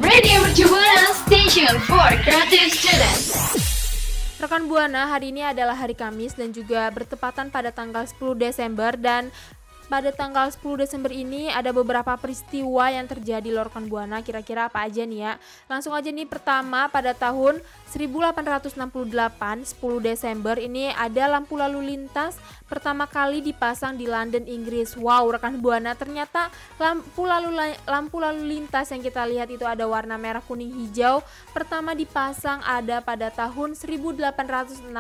Radio 0.04 0.44
Mercu 0.44 0.68
Buana 0.68 1.16
Station 1.16 1.80
for 1.88 2.12
Creative 2.28 2.76
Students. 2.76 3.24
Rekan 4.36 4.68
Buana, 4.68 5.08
hari 5.08 5.32
ini 5.32 5.48
adalah 5.48 5.80
hari 5.80 5.96
Kamis 5.96 6.36
dan 6.36 6.52
juga 6.52 6.92
bertepatan 6.92 7.48
pada 7.48 7.72
tanggal 7.72 8.04
10 8.04 8.36
Desember 8.36 9.00
dan 9.00 9.32
pada 9.86 10.10
tanggal 10.10 10.50
10 10.50 10.82
Desember 10.82 11.14
ini 11.14 11.48
ada 11.54 11.70
beberapa 11.70 12.18
peristiwa 12.18 12.90
yang 12.90 13.06
terjadi 13.06 13.54
loh 13.54 13.70
rekan 13.70 13.86
Buana. 13.86 14.20
Kira-kira 14.26 14.66
apa 14.66 14.82
aja 14.84 15.06
nih 15.06 15.20
ya? 15.22 15.34
Langsung 15.70 15.94
aja 15.94 16.10
nih 16.10 16.26
pertama 16.26 16.90
pada 16.90 17.14
tahun 17.14 17.62
1868 17.94 18.76
10 18.82 19.78
Desember 20.02 20.58
ini 20.58 20.92
ada 20.92 21.30
lampu 21.30 21.56
lalu 21.56 21.96
lintas 21.96 22.36
pertama 22.66 23.06
kali 23.06 23.46
dipasang 23.46 23.96
di 23.96 24.10
London, 24.10 24.44
Inggris. 24.50 24.98
Wow, 24.98 25.38
rekan 25.38 25.62
Buana, 25.62 25.94
ternyata 25.94 26.50
lampu 26.82 27.24
lalu 27.24 27.54
lampu 27.86 28.18
lalu 28.18 28.42
lintas 28.58 28.90
yang 28.90 29.06
kita 29.06 29.24
lihat 29.30 29.54
itu 29.54 29.64
ada 29.64 29.86
warna 29.86 30.18
merah, 30.18 30.42
kuning, 30.42 30.74
hijau. 30.84 31.22
Pertama 31.54 31.94
dipasang 31.94 32.60
ada 32.66 33.00
pada 33.06 33.30
tahun 33.30 33.78
1868. 33.78 34.92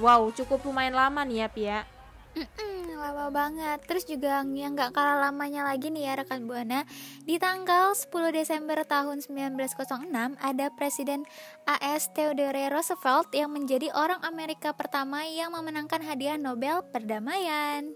Wow, 0.00 0.32
cukup 0.32 0.60
lumayan 0.64 0.96
lama 0.96 1.20
nih 1.22 1.44
ya, 1.44 1.48
Pia. 1.52 1.93
Mm-mm, 2.34 2.98
lama 2.98 3.30
banget. 3.30 3.78
Terus 3.86 4.04
juga 4.10 4.42
yang 4.42 4.74
nggak 4.74 4.90
kalah 4.90 5.30
lamanya 5.30 5.62
lagi 5.62 5.86
nih 5.94 6.10
ya 6.10 6.12
rekan 6.18 6.50
buana. 6.50 6.82
Di 7.22 7.38
tanggal 7.38 7.94
10 7.94 8.10
Desember 8.34 8.82
tahun 8.82 9.22
1906 9.22 10.10
ada 10.42 10.66
Presiden 10.74 11.22
AS 11.62 12.10
Theodore 12.10 12.74
Roosevelt 12.74 13.30
yang 13.30 13.54
menjadi 13.54 13.94
orang 13.94 14.18
Amerika 14.26 14.74
pertama 14.74 15.22
yang 15.30 15.54
memenangkan 15.54 16.02
hadiah 16.02 16.34
Nobel 16.34 16.82
perdamaian. 16.90 17.94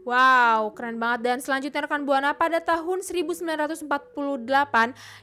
Wow, 0.00 0.72
keren 0.72 0.96
banget. 0.96 1.20
Dan 1.28 1.38
selanjutnya 1.44 1.84
rekan 1.84 2.08
Buana 2.08 2.32
pada 2.32 2.56
tahun 2.56 3.04
1948 3.04 3.84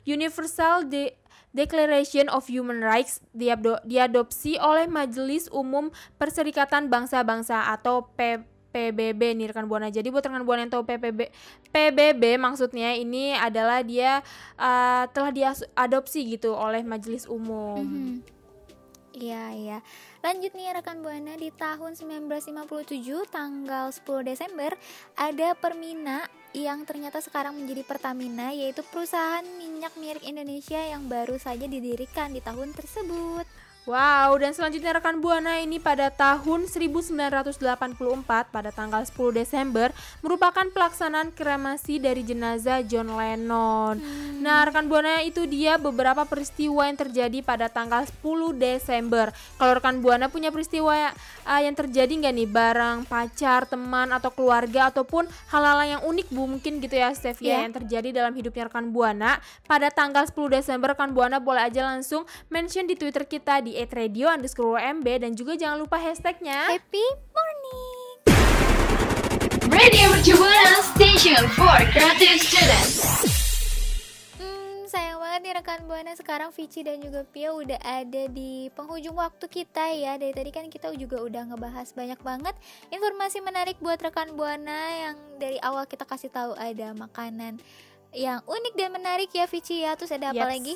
Universal 0.06 0.86
de 0.86 1.17
Declaration 1.58 2.30
of 2.30 2.46
Human 2.46 2.86
Rights 2.86 3.26
diado- 3.34 3.82
diadopsi 3.82 4.62
oleh 4.62 4.86
Majelis 4.86 5.50
Umum 5.50 5.90
Perserikatan 6.22 6.94
Bangsa-Bangsa 6.94 7.74
atau 7.74 8.06
P 8.14 8.46
PBB 8.68 9.34
nih 9.34 9.50
rekan 9.50 9.66
buana. 9.66 9.90
Jadi 9.90 10.14
buat 10.14 10.22
rekan 10.22 10.46
buana 10.46 10.62
yang 10.62 10.70
tahu 10.70 10.86
PBB 10.86 11.34
PBB 11.74 12.38
maksudnya 12.38 12.94
ini 12.94 13.34
adalah 13.34 13.82
dia 13.82 14.22
uh, 14.54 15.10
telah 15.10 15.34
diadopsi 15.34 16.38
gitu 16.38 16.54
oleh 16.54 16.86
Majelis 16.86 17.26
Umum. 17.26 17.82
Mhm. 17.82 18.38
Iya, 19.18 19.44
iya. 19.58 19.78
Lanjut 20.22 20.54
nih 20.54 20.78
rekan 20.78 21.02
Buana 21.02 21.34
di 21.34 21.50
tahun 21.50 21.98
1957 21.98 23.02
tanggal 23.34 23.90
10 23.90 24.06
Desember 24.22 24.78
ada 25.18 25.58
Permina 25.58 26.30
yang 26.66 26.90
ternyata 26.90 27.22
sekarang 27.22 27.54
menjadi 27.54 27.86
Pertamina 27.86 28.50
yaitu 28.50 28.82
perusahaan 28.88 29.46
minyak 29.62 29.94
milik 30.02 30.26
Indonesia 30.26 30.82
yang 30.82 31.06
baru 31.06 31.38
saja 31.38 31.70
didirikan 31.70 32.34
di 32.34 32.42
tahun 32.42 32.74
tersebut. 32.74 33.67
Wow, 33.88 34.36
dan 34.36 34.52
selanjutnya 34.52 35.00
rekan 35.00 35.24
Buana 35.24 35.64
ini 35.64 35.80
pada 35.80 36.12
tahun 36.12 36.68
1984 36.68 37.56
pada 38.28 38.68
tanggal 38.76 39.00
10 39.00 39.16
Desember 39.32 39.96
merupakan 40.20 40.68
pelaksanaan 40.68 41.32
kremasi 41.32 41.96
dari 41.96 42.20
jenazah 42.20 42.84
John 42.84 43.16
Lennon. 43.16 43.96
Nah, 44.44 44.68
rekan 44.68 44.92
Buana 44.92 45.24
itu 45.24 45.48
dia 45.48 45.80
beberapa 45.80 46.28
peristiwa 46.28 46.84
yang 46.84 47.00
terjadi 47.00 47.40
pada 47.40 47.72
tanggal 47.72 48.04
10 48.04 48.60
Desember. 48.60 49.32
Kalau 49.56 49.80
rekan 49.80 50.04
Buana 50.04 50.28
punya 50.28 50.52
peristiwa 50.52 51.16
uh, 51.48 51.62
yang 51.64 51.72
terjadi 51.72 52.12
nggak 52.12 52.34
nih 52.44 52.50
bareng 52.52 52.98
pacar, 53.08 53.72
teman 53.72 54.12
atau 54.12 54.36
keluarga 54.36 54.92
ataupun 54.92 55.32
hal-hal 55.48 55.80
yang 55.88 56.02
unik 56.04 56.28
Bu 56.28 56.44
mungkin 56.44 56.84
gitu 56.84 57.00
ya 57.00 57.16
Stevia 57.16 57.40
Iya. 57.48 57.58
yang 57.64 57.72
terjadi 57.72 58.12
dalam 58.12 58.36
hidupnya 58.36 58.68
rekan 58.68 58.92
Buana 58.92 59.40
pada 59.64 59.88
tanggal 59.88 60.28
10 60.28 60.60
Desember 60.60 60.92
rekan 60.92 61.16
Buana 61.16 61.40
boleh 61.40 61.64
aja 61.64 61.88
langsung 61.88 62.28
mention 62.52 62.84
di 62.84 63.00
Twitter 63.00 63.24
kita 63.24 63.64
di 63.64 63.77
@radio 63.86 64.34
underscore 64.34 64.82
WMB 64.82 65.08
dan 65.22 65.32
juga 65.38 65.54
jangan 65.54 65.86
lupa 65.86 66.02
hashtagnya 66.02 66.74
Happy 66.74 67.06
morning. 67.30 68.08
Radio 69.70 70.10
Buana 70.34 70.82
Station 70.98 71.44
for 71.54 71.78
Creative 71.94 72.42
Students. 72.42 72.98
Hmm, 74.42 74.90
sayang 74.90 75.22
banget 75.22 75.40
nih 75.46 75.54
rekan 75.62 75.86
Buana 75.86 76.18
sekarang 76.18 76.50
Vici 76.50 76.82
dan 76.82 76.98
juga 76.98 77.22
Pia 77.30 77.54
udah 77.54 77.78
ada 77.86 78.26
di 78.26 78.74
penghujung 78.74 79.22
waktu 79.22 79.46
kita 79.46 79.94
ya. 79.94 80.18
Dari 80.18 80.34
tadi 80.34 80.50
kan 80.50 80.66
kita 80.74 80.90
juga 80.98 81.22
udah 81.22 81.54
ngebahas 81.54 81.94
banyak 81.94 82.18
banget 82.26 82.58
informasi 82.90 83.46
menarik 83.46 83.78
buat 83.78 84.02
rekan 84.02 84.34
Buana 84.34 84.82
yang 84.98 85.16
dari 85.38 85.62
awal 85.62 85.86
kita 85.86 86.10
kasih 86.10 86.34
tahu 86.34 86.58
ada 86.58 86.98
makanan 86.98 87.62
yang 88.16 88.40
unik 88.48 88.74
dan 88.76 88.90
menarik 88.96 89.30
ya 89.32 89.46
Vici 89.48 89.84
ya. 89.84 89.96
Terus 90.00 90.12
ada 90.16 90.32
apa 90.32 90.48
Yaps. 90.48 90.52
lagi? 90.54 90.76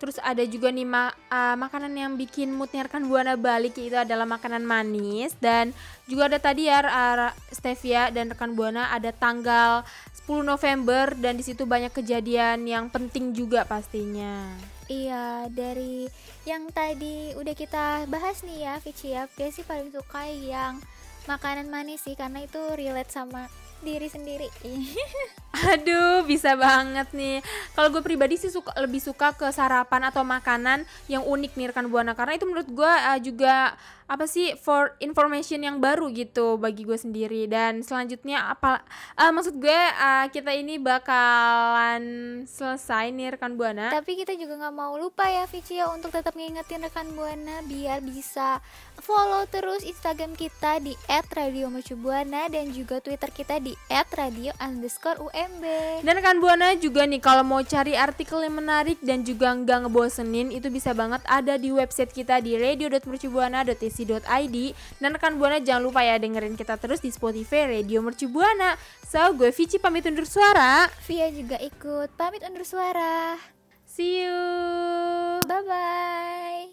Terus 0.00 0.16
ada 0.22 0.42
juga 0.46 0.72
nih 0.72 0.86
ma- 0.88 1.14
uh, 1.28 1.56
makanan 1.58 1.92
yang 1.92 2.12
bikin 2.16 2.50
moodnya 2.54 2.86
rekan 2.88 3.06
Buana 3.06 3.36
balik 3.36 3.76
yaitu 3.76 3.98
adalah 3.98 4.24
makanan 4.24 4.64
manis 4.64 5.36
dan 5.38 5.76
juga 6.08 6.32
ada 6.32 6.38
tadi 6.40 6.66
ya 6.66 6.80
uh, 6.82 7.30
Stevia 7.52 8.08
dan 8.08 8.32
rekan 8.32 8.56
Buana 8.56 8.90
ada 8.90 9.12
tanggal 9.12 9.84
10 10.24 10.46
November 10.46 11.12
dan 11.18 11.34
di 11.36 11.44
situ 11.44 11.66
banyak 11.66 11.90
kejadian 11.90 12.64
yang 12.64 12.86
penting 12.88 13.34
juga 13.34 13.66
pastinya. 13.66 14.54
Iya, 14.90 15.46
dari 15.54 16.10
yang 16.42 16.66
tadi 16.74 17.30
udah 17.38 17.54
kita 17.54 18.10
bahas 18.10 18.42
nih 18.42 18.66
ya, 18.66 18.74
Vici 18.82 19.14
ya. 19.14 19.30
Dia 19.38 19.54
sih 19.54 19.62
paling 19.62 19.94
suka 19.94 20.26
yang 20.26 20.82
makanan 21.30 21.70
manis 21.70 22.02
sih 22.02 22.18
karena 22.18 22.42
itu 22.42 22.58
relate 22.74 23.12
sama 23.12 23.46
diri 23.80 24.08
sendiri. 24.08 24.48
Aduh, 25.74 26.22
bisa 26.24 26.54
banget 26.54 27.10
nih. 27.10 27.42
Kalau 27.74 27.90
gue 27.90 28.02
pribadi 28.04 28.38
sih 28.38 28.52
suka 28.52 28.70
lebih 28.78 29.02
suka 29.02 29.34
ke 29.34 29.50
sarapan 29.50 30.08
atau 30.08 30.22
makanan 30.22 30.86
yang 31.10 31.26
unik 31.26 31.58
nih 31.58 31.74
rekan 31.74 31.90
buana 31.90 32.14
karena 32.14 32.38
itu 32.38 32.46
menurut 32.46 32.68
gue 32.70 32.92
uh, 32.92 33.18
juga 33.18 33.74
apa 34.10 34.26
sih 34.26 34.58
for 34.58 34.98
information 34.98 35.62
yang 35.62 35.78
baru 35.78 36.10
gitu 36.10 36.58
bagi 36.58 36.82
gue 36.82 36.98
sendiri 36.98 37.46
dan 37.46 37.86
selanjutnya 37.86 38.50
apa 38.50 38.82
uh, 39.14 39.30
maksud 39.30 39.62
gue 39.62 39.80
uh, 39.94 40.26
kita 40.34 40.50
ini 40.50 40.82
bakalan 40.82 42.02
selesai 42.42 43.14
nih 43.14 43.38
rekan 43.38 43.54
buana. 43.54 43.94
Tapi 43.94 44.18
kita 44.18 44.34
juga 44.34 44.58
nggak 44.58 44.74
mau 44.74 44.98
lupa 44.98 45.30
ya 45.30 45.46
Vici 45.46 45.78
ya 45.78 45.86
untuk 45.94 46.10
tetap 46.10 46.34
ngingetin 46.34 46.82
rekan 46.82 47.06
Buana 47.14 47.62
biar 47.70 48.02
bisa 48.02 48.58
follow 48.98 49.46
terus 49.46 49.86
Instagram 49.86 50.34
kita 50.34 50.82
di 50.82 50.98
@radiomercubuana 51.06 52.50
dan 52.50 52.74
juga 52.74 52.98
Twitter 52.98 53.30
kita 53.30 53.62
di 53.62 53.78
@radio 53.90 54.50
underscore 54.58 55.22
UMB. 55.22 55.64
Dan 56.02 56.18
rekan 56.18 56.42
Buana 56.42 56.74
juga 56.74 57.06
nih 57.06 57.22
kalau 57.22 57.46
mau 57.46 57.62
cari 57.62 57.94
artikel 57.94 58.42
yang 58.42 58.58
menarik 58.58 58.98
dan 59.06 59.22
juga 59.22 59.54
nggak 59.54 59.86
ngebosenin 59.86 60.50
itu 60.50 60.66
bisa 60.66 60.90
banget 60.98 61.22
ada 61.30 61.54
di 61.54 61.70
website 61.70 62.10
kita 62.10 62.42
di 62.42 62.58
radio.mercubuana.ac.id 64.00 64.56
dan 65.00 65.10
rekan 65.14 65.36
Buana 65.36 65.60
jangan 65.60 65.82
lupa 65.84 66.00
ya 66.00 66.16
dengerin 66.16 66.56
kita 66.56 66.76
terus 66.80 67.00
di 67.04 67.12
Spotify 67.12 67.68
Radio 67.68 68.00
Mercu 68.00 68.28
Buana. 68.28 68.76
So, 69.04 69.20
gue 69.36 69.50
Vici 69.52 69.76
pamit 69.76 70.06
undur 70.06 70.24
suara. 70.24 70.88
Via 71.04 71.28
juga 71.34 71.58
ikut 71.60 72.14
pamit 72.16 72.42
undur 72.46 72.64
suara. 72.64 73.36
See 73.90 74.22
you. 74.22 75.42
Bye 75.44 75.66
bye. 75.66 76.70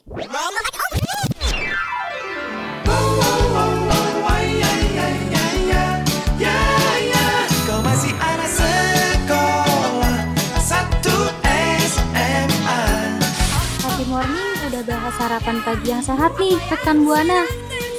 Sarapan 15.48 15.64
pagi 15.64 15.96
yang 15.96 16.04
sehat 16.04 16.36
nih 16.36 16.60
rekan 16.68 17.08
Buana. 17.08 17.48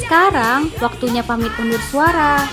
Sekarang 0.04 0.68
waktunya 0.84 1.24
pamit 1.24 1.48
undur 1.56 1.80
suara. 1.88 2.44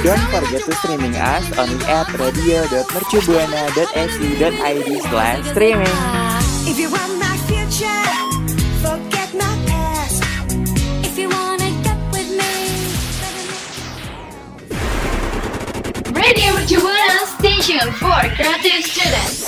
Don't 0.00 0.24
forget 0.32 0.64
to 0.64 0.72
streaming 0.80 1.12
us 1.20 1.44
on 1.60 1.68
the 1.68 1.84
app 1.92 2.08
radio.mercubuana.ac.id 2.16 4.88
slash 5.04 5.44
streaming. 5.52 6.19
Radio 17.70 17.86
Mercu 17.86 18.00
Buana 18.00 18.30
Station 18.30 18.30
for 18.32 18.34
Creative 18.34 18.84
Students. 18.84 19.39